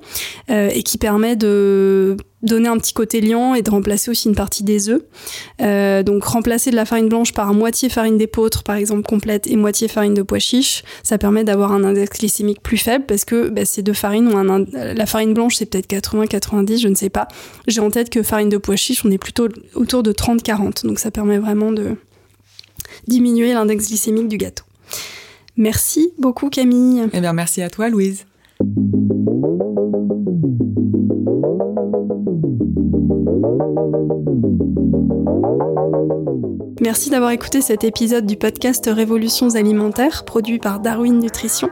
euh, 0.49 0.69
et 0.73 0.83
qui 0.83 0.97
permet 0.97 1.35
de 1.35 2.17
donner 2.43 2.69
un 2.69 2.77
petit 2.77 2.93
côté 2.93 3.19
liant 3.19 3.55
et 3.55 3.61
de 3.61 3.69
remplacer 3.69 4.11
aussi 4.11 4.29
une 4.29 4.35
partie 4.35 4.63
des 4.63 4.89
œufs. 4.89 5.01
Euh, 5.61 6.03
donc 6.03 6.23
remplacer 6.23 6.69
de 6.69 6.75
la 6.75 6.85
farine 6.85 7.09
blanche 7.09 7.33
par 7.33 7.53
moitié 7.53 7.89
farine 7.89 8.17
d'épeautre 8.17 8.63
par 8.63 8.75
exemple 8.75 9.01
complète 9.01 9.47
et 9.47 9.55
moitié 9.55 9.87
farine 9.87 10.13
de 10.13 10.21
pois 10.21 10.39
chiche, 10.39 10.83
ça 11.03 11.17
permet 11.17 11.43
d'avoir 11.43 11.71
un 11.71 11.83
index 11.83 12.19
glycémique 12.19 12.61
plus 12.61 12.77
faible 12.77 13.05
parce 13.07 13.25
que 13.25 13.49
bah, 13.49 13.65
ces 13.65 13.81
deux 13.81 13.93
farines 13.93 14.27
ont 14.27 14.37
un 14.37 14.65
la 14.73 15.05
farine 15.05 15.33
blanche 15.33 15.55
c'est 15.55 15.65
peut-être 15.65 15.87
80 15.87 16.27
90, 16.27 16.79
je 16.79 16.87
ne 16.87 16.95
sais 16.95 17.09
pas. 17.09 17.27
J'ai 17.67 17.81
en 17.81 17.89
tête 17.89 18.09
que 18.09 18.21
farine 18.21 18.49
de 18.49 18.57
pois 18.57 18.75
chiche, 18.75 19.03
on 19.03 19.11
est 19.11 19.17
plutôt 19.17 19.47
autour 19.73 20.03
de 20.03 20.11
30 20.11 20.43
40. 20.43 20.85
Donc 20.85 20.99
ça 20.99 21.09
permet 21.09 21.39
vraiment 21.39 21.71
de 21.71 21.95
diminuer 23.07 23.53
l'index 23.53 23.87
glycémique 23.87 24.27
du 24.27 24.37
gâteau. 24.37 24.63
Merci 25.55 26.11
beaucoup 26.19 26.49
Camille. 26.49 27.03
Eh 27.13 27.19
bien 27.19 27.33
merci 27.33 27.63
à 27.63 27.69
toi 27.69 27.89
Louise. 27.89 28.25
Merci 36.81 37.09
d'avoir 37.09 37.31
écouté 37.31 37.61
cet 37.61 37.83
épisode 37.83 38.25
du 38.25 38.37
podcast 38.37 38.89
Révolutions 38.91 39.55
alimentaires 39.55 40.23
produit 40.25 40.57
par 40.57 40.79
Darwin 40.79 41.19
Nutrition. 41.19 41.69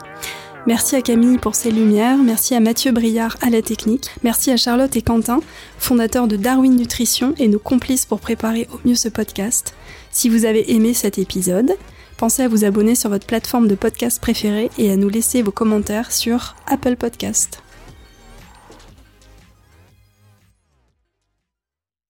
Merci 0.68 0.96
à 0.96 1.02
Camille 1.02 1.38
pour 1.38 1.56
ses 1.56 1.72
lumières, 1.72 2.18
merci 2.18 2.56
à 2.56 2.60
Mathieu 2.60 2.92
Briard 2.92 3.38
à 3.42 3.50
la 3.50 3.62
technique, 3.62 4.10
merci 4.24 4.52
à 4.52 4.58
Charlotte 4.58 4.96
et 4.96 5.02
Quentin, 5.02 5.40
fondateurs 5.78 6.28
de 6.28 6.36
Darwin 6.36 6.76
Nutrition 6.76 7.34
et 7.38 7.48
nos 7.48 7.60
complices 7.60 8.06
pour 8.06 8.20
préparer 8.20 8.68
au 8.74 8.88
mieux 8.88 8.96
ce 8.96 9.08
podcast. 9.08 9.76
Si 10.12 10.28
vous 10.28 10.46
avez 10.46 10.74
aimé 10.74 10.94
cet 10.94 11.20
épisode, 11.20 11.78
pensez 12.18 12.42
à 12.42 12.48
vous 12.48 12.66
abonner 12.66 12.96
sur 12.96 13.10
votre 13.10 13.28
plateforme 13.28 13.68
de 13.68 13.76
podcast 13.76 14.20
préférée 14.20 14.70
et 14.78 14.92
à 14.92 14.96
nous 14.96 15.10
laisser 15.10 15.44
vos 15.44 15.52
commentaires 15.52 16.12
sur 16.12 16.56
Apple 16.68 16.96
Podcast. 16.96 17.62